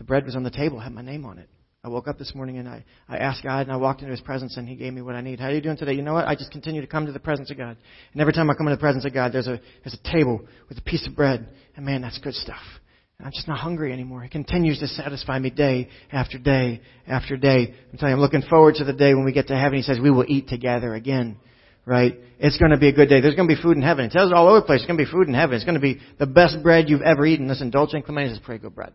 the 0.00 0.04
bread 0.04 0.24
was 0.24 0.34
on 0.34 0.42
the 0.42 0.50
table, 0.50 0.80
had 0.80 0.94
my 0.94 1.02
name 1.02 1.26
on 1.26 1.38
it. 1.38 1.46
I 1.84 1.88
woke 1.88 2.08
up 2.08 2.18
this 2.18 2.34
morning 2.34 2.56
and 2.56 2.66
I, 2.66 2.86
I 3.06 3.18
asked 3.18 3.42
God 3.42 3.66
and 3.66 3.70
I 3.70 3.76
walked 3.76 4.00
into 4.00 4.12
His 4.12 4.22
presence 4.22 4.56
and 4.56 4.66
He 4.66 4.74
gave 4.74 4.94
me 4.94 5.02
what 5.02 5.14
I 5.14 5.20
need. 5.20 5.38
How 5.38 5.48
are 5.48 5.52
you 5.52 5.60
doing 5.60 5.76
today? 5.76 5.92
You 5.92 6.00
know 6.00 6.14
what? 6.14 6.26
I 6.26 6.34
just 6.34 6.50
continue 6.50 6.80
to 6.80 6.86
come 6.86 7.04
to 7.04 7.12
the 7.12 7.20
presence 7.20 7.50
of 7.50 7.58
God. 7.58 7.76
And 8.14 8.20
every 8.22 8.32
time 8.32 8.48
I 8.48 8.54
come 8.54 8.66
into 8.66 8.76
the 8.76 8.80
presence 8.80 9.04
of 9.04 9.12
God, 9.12 9.34
there's 9.34 9.46
a, 9.46 9.60
there's 9.84 9.98
a 10.02 10.10
table 10.10 10.40
with 10.70 10.78
a 10.78 10.80
piece 10.80 11.06
of 11.06 11.14
bread. 11.14 11.46
And 11.76 11.84
man, 11.84 12.00
that's 12.00 12.16
good 12.16 12.32
stuff. 12.32 12.62
And 13.18 13.26
I'm 13.26 13.32
just 13.32 13.46
not 13.46 13.58
hungry 13.58 13.92
anymore. 13.92 14.22
He 14.22 14.30
continues 14.30 14.78
to 14.78 14.86
satisfy 14.86 15.38
me 15.38 15.50
day 15.50 15.90
after 16.10 16.38
day 16.38 16.80
after 17.06 17.36
day. 17.36 17.74
I'm 17.92 17.98
telling 17.98 18.12
you, 18.12 18.16
I'm 18.16 18.22
looking 18.22 18.42
forward 18.48 18.76
to 18.76 18.84
the 18.84 18.94
day 18.94 19.12
when 19.12 19.26
we 19.26 19.34
get 19.34 19.48
to 19.48 19.54
heaven. 19.54 19.76
He 19.76 19.82
says 19.82 19.98
we 20.02 20.10
will 20.10 20.24
eat 20.26 20.48
together 20.48 20.94
again. 20.94 21.36
Right? 21.84 22.18
It's 22.38 22.56
going 22.56 22.70
to 22.70 22.78
be 22.78 22.88
a 22.88 22.92
good 22.92 23.10
day. 23.10 23.20
There's 23.20 23.34
going 23.34 23.48
to 23.50 23.54
be 23.54 23.60
food 23.60 23.76
in 23.76 23.82
heaven. 23.82 24.06
It 24.06 24.12
tells 24.12 24.30
it 24.30 24.34
all 24.34 24.48
over 24.48 24.60
the 24.60 24.66
place. 24.66 24.80
It's 24.80 24.86
going 24.86 24.98
to 24.98 25.04
be 25.04 25.10
food 25.10 25.28
in 25.28 25.34
heaven. 25.34 25.56
It's 25.56 25.64
going 25.64 25.74
to 25.74 25.80
be 25.80 26.00
the 26.18 26.26
best 26.26 26.62
bread 26.62 26.88
you've 26.88 27.02
ever 27.02 27.26
eaten. 27.26 27.48
Listen, 27.48 27.68
Dolce 27.68 27.96
and 27.96 28.04
Clemente 28.04 28.32
is 28.32 28.38
pretty 28.38 28.62
good 28.62 28.74
bread. 28.74 28.94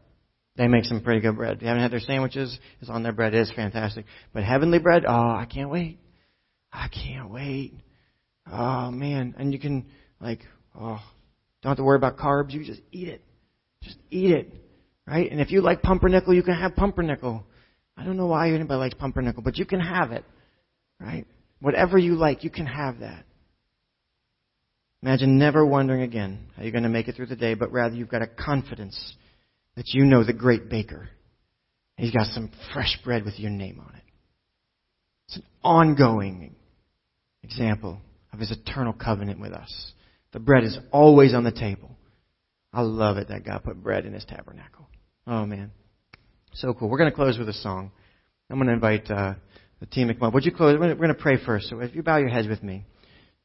They 0.58 0.68
make 0.68 0.86
some 0.86 1.02
pretty 1.02 1.20
good 1.20 1.36
bread. 1.36 1.58
If 1.58 1.62
you 1.62 1.68
haven't 1.68 1.84
had 1.84 1.92
their 1.92 2.00
sandwiches, 2.00 2.58
it's 2.80 2.90
on 2.90 3.04
their 3.04 3.12
bread. 3.12 3.34
It 3.34 3.42
is 3.42 3.52
fantastic. 3.56 4.06
But 4.34 4.44
heavenly 4.44 4.80
bread, 4.80 5.04
oh, 5.06 5.12
I 5.12 5.46
can't 5.52 5.70
wait. 5.70 6.00
I 6.72 6.88
can't 6.88 7.30
wait. 7.30 7.74
Oh 8.50 8.90
man. 8.92 9.36
And 9.38 9.52
you 9.52 9.60
can 9.60 9.86
like, 10.22 10.40
oh, 10.80 11.00
don't 11.62 11.72
have 11.72 11.78
to 11.78 11.84
worry 11.84 11.98
about 11.98 12.18
carbs. 12.18 12.52
You 12.52 12.64
just 12.64 12.82
eat 12.92 13.10
it. 13.10 13.22
Just 13.84 13.98
eat 14.10 14.32
it. 14.32 14.54
Right? 15.06 15.30
And 15.30 15.42
if 15.42 15.52
you 15.52 15.62
like 15.62 15.82
pumpernickel, 15.82 16.34
you 16.34 16.44
can 16.44 16.56
have 16.56 16.76
pumpernickel. 16.76 17.46
I 17.98 18.04
don't 18.04 18.18
know 18.18 18.28
why 18.28 18.50
anybody 18.50 18.78
likes 18.78 18.96
pumpernickel, 18.96 19.44
but 19.44 19.58
you 19.58 19.66
can 19.66 19.80
have 19.80 20.12
it. 20.12 20.24
Right? 21.00 21.26
Whatever 21.60 21.98
you 21.98 22.16
like, 22.16 22.44
you 22.44 22.50
can 22.50 22.66
have 22.66 23.00
that. 23.00 23.26
Imagine 25.02 25.38
never 25.38 25.66
wondering 25.66 26.02
again 26.02 26.48
how 26.56 26.64
you're 26.64 26.72
going 26.72 26.84
to 26.84 26.90
make 26.90 27.08
it 27.08 27.16
through 27.16 27.28
the 27.28 27.36
day, 27.36 27.54
but 27.54 27.72
rather 27.72 27.96
you've 27.96 28.10
got 28.10 28.22
a 28.22 28.28
confidence 28.28 29.16
that 29.76 29.90
you 29.90 30.06
know 30.06 30.24
the 30.24 30.34
great 30.34 30.70
baker. 30.70 31.10
He's 31.98 32.12
got 32.12 32.28
some 32.28 32.52
fresh 32.74 32.98
bread 33.04 33.24
with 33.24 33.40
your 33.40 33.52
name 33.52 33.80
on 33.80 33.96
it. 33.96 34.02
It's 35.28 35.38
an 35.38 35.44
ongoing 35.64 36.56
example 37.44 38.00
of 38.34 38.40
his 38.40 38.52
eternal 38.52 38.94
covenant 38.94 39.40
with 39.40 39.54
us. 39.54 39.92
The 40.34 40.40
bread 40.40 40.64
is 40.64 40.78
always 40.92 41.34
on 41.34 41.44
the 41.44 41.52
table. 41.52 41.96
I 42.74 42.82
love 42.82 43.18
it 43.18 43.30
that 43.30 43.46
God 43.46 43.64
put 43.64 43.82
bread 43.82 44.06
in 44.06 44.14
his 44.14 44.26
tabernacle. 44.26 44.88
Oh 45.26 45.46
man. 45.46 45.72
So 46.54 46.74
cool. 46.74 46.90
We're 46.90 46.98
going 46.98 47.10
to 47.10 47.16
close 47.16 47.38
with 47.38 47.50
a 47.50 47.54
song. 47.54 47.92
I'm 48.50 48.58
going 48.58 48.68
to 48.68 48.74
invite 48.74 49.10
uh, 49.10 49.36
the 49.80 49.86
team 49.86 50.10
to 50.10 50.14
come 50.14 50.24
up. 50.24 50.34
Would 50.34 50.46
you 50.46 50.52
close? 50.52 50.78
We're 50.80 50.96
going 50.96 51.08
to 51.08 51.14
pray 51.16 51.38
first. 51.44 51.70
So 51.70 51.80
if 51.80 51.96
you 51.96 52.04
bow 52.04 52.18
your 52.18 52.30
heads 52.30 52.48
with 52.48 52.62
me. 52.62 52.86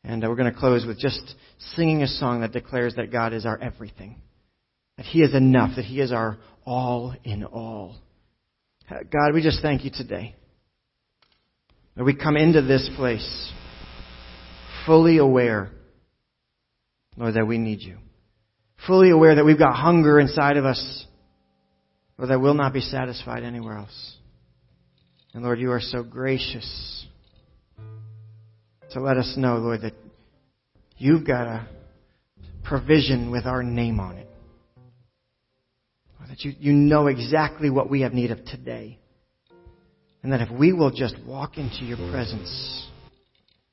And 0.03 0.25
uh, 0.25 0.29
we're 0.29 0.37
going 0.37 0.53
to 0.53 0.59
close 0.59 0.87
with 0.87 0.99
just 0.99 1.35
singing 1.75 2.03
a 2.03 2.07
song 2.07 2.41
that 2.41 2.53
declares 2.53 2.95
that 2.95 3.13
God 3.13 3.33
is 3.33 3.45
our 3.45 3.59
everything 3.59 4.17
that 4.97 5.07
He 5.07 5.23
is 5.23 5.35
enough, 5.35 5.77
that 5.77 5.85
He 5.85 6.01
is 6.01 6.13
our 6.13 6.39
all 6.65 7.15
in 7.25 7.45
all. 7.45 7.97
God, 8.89 9.35
we 9.35 9.43
just 9.43 9.63
thank 9.63 9.85
you 9.85 9.91
today. 9.91 10.35
That 11.97 12.05
we 12.05 12.15
come 12.15 12.37
into 12.37 12.63
this 12.63 12.89
place 12.97 13.53
fully 14.87 15.19
aware, 15.19 15.71
Lord, 17.17 17.35
that 17.35 17.47
we 17.47 17.59
need 17.59 17.81
you. 17.81 17.99
Fully 18.87 19.11
aware 19.11 19.35
that 19.35 19.45
we've 19.45 19.59
got 19.59 19.75
hunger 19.75 20.19
inside 20.19 20.57
of 20.57 20.65
us, 20.65 21.05
Lord, 22.17 22.31
that 22.31 22.41
will 22.41 22.55
not 22.55 22.73
be 22.73 22.81
satisfied 22.81 23.43
anywhere 23.43 23.77
else. 23.77 24.17
And 25.35 25.45
Lord, 25.45 25.61
you 25.61 25.71
are 25.71 25.81
so 25.81 26.03
gracious 26.03 27.07
to 28.91 29.01
let 29.01 29.17
us 29.17 29.35
know, 29.37 29.59
Lord, 29.59 29.83
that 29.83 29.95
you've 30.97 31.27
got 31.27 31.47
a 31.47 31.69
provision 32.65 33.31
with 33.31 33.47
our 33.47 33.63
name 33.63 34.01
on 34.01 34.17
it 34.17 34.30
that 36.31 36.45
you, 36.45 36.55
you 36.61 36.73
know 36.73 37.09
exactly 37.09 37.71
what 37.71 37.91
we 37.91 38.03
have 38.03 38.15
need 38.15 38.31
of 38.31 38.45
today. 38.45 38.99
And 40.23 40.33
that 40.33 40.41
if 40.41 40.51
we 40.51 40.73
will 40.73 40.93
just 40.93 41.17
walk 41.27 41.59
into 41.59 41.85
your 41.85 41.97
presence, 42.13 42.89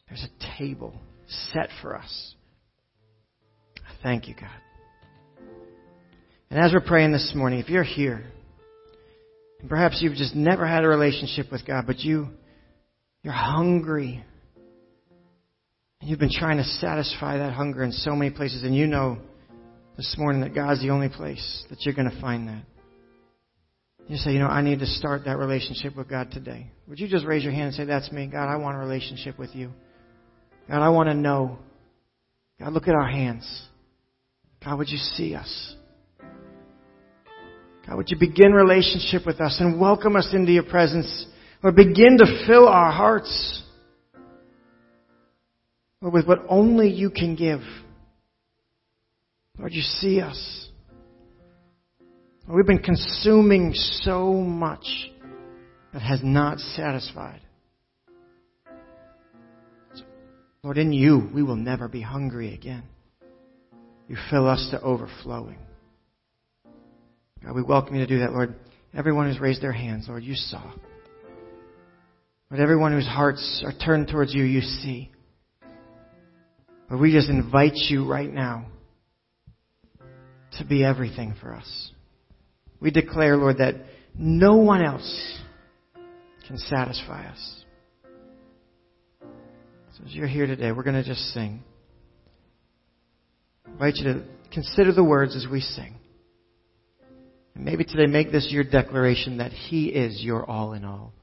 there's 0.10 0.26
a 0.26 0.58
table 0.58 1.00
set 1.54 1.70
for 1.82 1.96
us. 1.96 2.34
Thank 4.02 4.28
you, 4.28 4.34
God. 4.34 4.50
And 6.50 6.60
as 6.60 6.74
we're 6.74 6.82
praying 6.82 7.12
this 7.12 7.34
morning, 7.36 7.60
if 7.60 7.70
you're 7.70 7.84
here, 7.84 8.24
and 9.60 9.70
perhaps 9.70 10.00
you've 10.02 10.16
just 10.16 10.34
never 10.34 10.66
had 10.66 10.84
a 10.84 10.88
relationship 10.88 11.52
with 11.52 11.66
God, 11.66 11.86
but 11.86 12.00
you, 12.00 12.28
you're 13.22 13.34
hungry. 13.34 14.24
And 16.00 16.10
you've 16.10 16.20
been 16.20 16.32
trying 16.32 16.58
to 16.58 16.64
satisfy 16.64 17.38
that 17.38 17.54
hunger 17.54 17.84
in 17.84 17.92
so 17.92 18.16
many 18.16 18.32
places, 18.32 18.64
and 18.64 18.76
you 18.76 18.88
know 18.88 19.20
this 19.98 20.16
morning 20.18 20.42
that 20.42 20.54
God's 20.54 20.82
the 20.82 20.92
only 20.92 21.10
place 21.10 21.66
that 21.70 21.82
you're 21.82 21.96
going 21.96 22.10
to 22.10 22.22
find 22.22 22.48
that. 22.48 22.64
You 24.08 24.16
say, 24.16 24.32
you 24.32 24.40
know, 24.40 24.48
I 24.48 24.62
need 24.62 24.80
to 24.80 24.86
start 24.86 25.26
that 25.26 25.38
relationship 25.38 25.98
with 25.98 26.08
God 26.08 26.32
today. 26.32 26.72
Would 26.88 27.00
you 27.00 27.10
just 27.10 27.26
raise 27.26 27.44
your 27.44 27.52
hand 27.52 27.68
and 27.68 27.74
say, 27.74 27.86
that's 27.86 28.10
me. 28.12 28.28
God, 28.28 28.48
I 28.48 28.56
want 28.56 28.78
a 28.78 28.80
relationship 28.80 29.38
with 29.38 29.54
you. 29.54 29.72
God, 30.70 30.82
I 30.82 30.90
want 30.90 31.10
to 31.10 31.14
know. 31.14 31.58
God, 32.60 32.72
look 32.72 32.88
at 32.88 32.94
our 32.94 33.10
hands. 33.10 33.68
God, 34.64 34.78
would 34.78 34.90
you 34.90 34.98
see 34.98 35.36
us? 35.36 35.76
God, 37.86 37.98
would 37.98 38.10
you 38.10 38.18
begin 38.18 38.54
relationship 38.54 39.26
with 39.26 39.42
us 39.42 39.58
and 39.60 39.80
welcome 39.80 40.16
us 40.16 40.30
into 40.32 40.52
your 40.52 40.64
presence? 40.64 41.26
Or 41.64 41.72
begin 41.72 42.18
to 42.20 42.46
fill 42.48 42.68
our 42.68 42.92
hearts 42.92 43.64
with 46.02 46.28
what 46.28 46.46
only 46.48 46.90
you 46.90 47.10
can 47.10 47.36
give. 47.36 47.62
Lord, 49.58 49.74
you 49.74 49.82
see 49.82 50.22
us. 50.22 50.70
We've 52.48 52.66
been 52.66 52.80
consuming 52.80 53.74
so 53.74 54.34
much 54.34 54.86
that 55.94 56.02
has 56.02 56.22
not 56.24 56.60
satisfied. 56.60 57.42
Lord, 60.64 60.78
in 60.78 60.92
you, 60.94 61.30
we 61.34 61.44
will 61.44 61.56
never 61.56 61.88
be 61.88 62.02
hungry 62.02 62.54
again. 62.54 62.84
You 64.08 64.18
fill 64.30 64.48
us 64.48 64.68
to 64.72 64.82
overflowing. 64.82 65.58
God, 67.44 67.56
we 67.56 67.64
welcome 67.64 67.96
you 67.96 68.02
to 68.02 68.08
do 68.08 68.20
that, 68.20 68.32
Lord. 68.32 68.56
Everyone 68.94 69.28
who's 69.28 69.40
raised 69.40 69.62
their 69.62 69.74
hands, 69.74 70.06
Lord, 70.08 70.24
you 70.24 70.36
saw. 70.36 70.64
Lord, 72.50 72.62
everyone 72.62 72.94
whose 72.94 73.08
hearts 73.08 73.62
are 73.66 73.74
turned 73.86 74.08
towards 74.08 74.34
you, 74.34 74.44
you 74.44 74.62
see. 74.62 75.12
But 76.90 77.00
we 77.00 77.12
just 77.12 77.30
invite 77.30 77.76
you 77.76 78.08
right 78.08 78.32
now 78.32 78.68
to 80.58 80.66
be 80.66 80.84
everything 80.84 81.36
for 81.42 81.54
us. 81.54 81.92
We 82.80 82.92
declare, 82.92 83.38
Lord, 83.38 83.58
that 83.58 83.76
no 84.18 84.58
one 84.58 84.82
else 84.82 85.40
can 86.48 86.58
satisfy 86.58 87.28
us. 87.28 87.64
So 89.22 90.04
as 90.06 90.14
you're 90.14 90.28
here 90.28 90.46
today, 90.46 90.72
we're 90.72 90.84
going 90.84 91.02
to 91.02 91.08
just 91.08 91.34
sing. 91.34 91.64
I 93.66 93.72
invite 93.72 93.96
you 93.96 94.14
to 94.14 94.24
consider 94.54 94.94
the 94.94 95.04
words 95.04 95.36
as 95.36 95.48
we 95.52 95.60
sing. 95.60 95.96
And 97.56 97.66
maybe 97.66 97.84
today 97.84 98.06
make 98.06 98.32
this 98.32 98.48
your 98.52 98.64
declaration 98.64 99.38
that 99.38 99.52
He 99.52 99.88
is 99.88 100.22
your 100.22 100.48
all 100.50 100.74
in 100.74 100.86
all. 100.86 101.14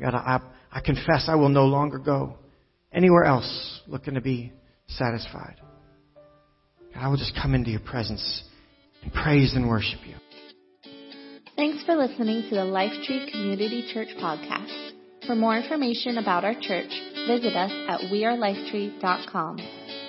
God, 0.00 0.14
I, 0.14 0.40
I 0.72 0.80
confess 0.80 1.26
I 1.28 1.34
will 1.34 1.50
no 1.50 1.66
longer 1.66 1.98
go 1.98 2.36
anywhere 2.92 3.24
else 3.24 3.80
looking 3.86 4.14
to 4.14 4.22
be 4.22 4.52
satisfied. 4.86 5.56
I 6.94 7.08
will 7.08 7.16
just 7.16 7.34
come 7.40 7.54
into 7.54 7.70
your 7.70 7.80
presence 7.80 8.44
and 9.02 9.12
praise 9.12 9.54
and 9.54 9.68
worship 9.68 10.00
you. 10.06 10.14
Thanks 11.56 11.84
for 11.84 11.94
listening 11.94 12.42
to 12.48 12.54
the 12.54 12.62
Lifetree 12.62 13.30
Community 13.30 13.90
Church 13.92 14.08
podcast. 14.20 14.92
For 15.26 15.34
more 15.34 15.56
information 15.56 16.18
about 16.18 16.44
our 16.44 16.54
church, 16.54 16.90
visit 17.26 17.54
us 17.54 17.70
at 17.88 18.00
wearelifetree.com 18.10 19.58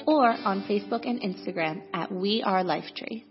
or 0.07 0.29
on 0.29 0.63
Facebook 0.63 1.07
and 1.07 1.21
Instagram 1.21 1.81
at 1.93 2.11
We 2.11 2.41
Are 2.41 2.63
wearelifetree. 2.63 3.30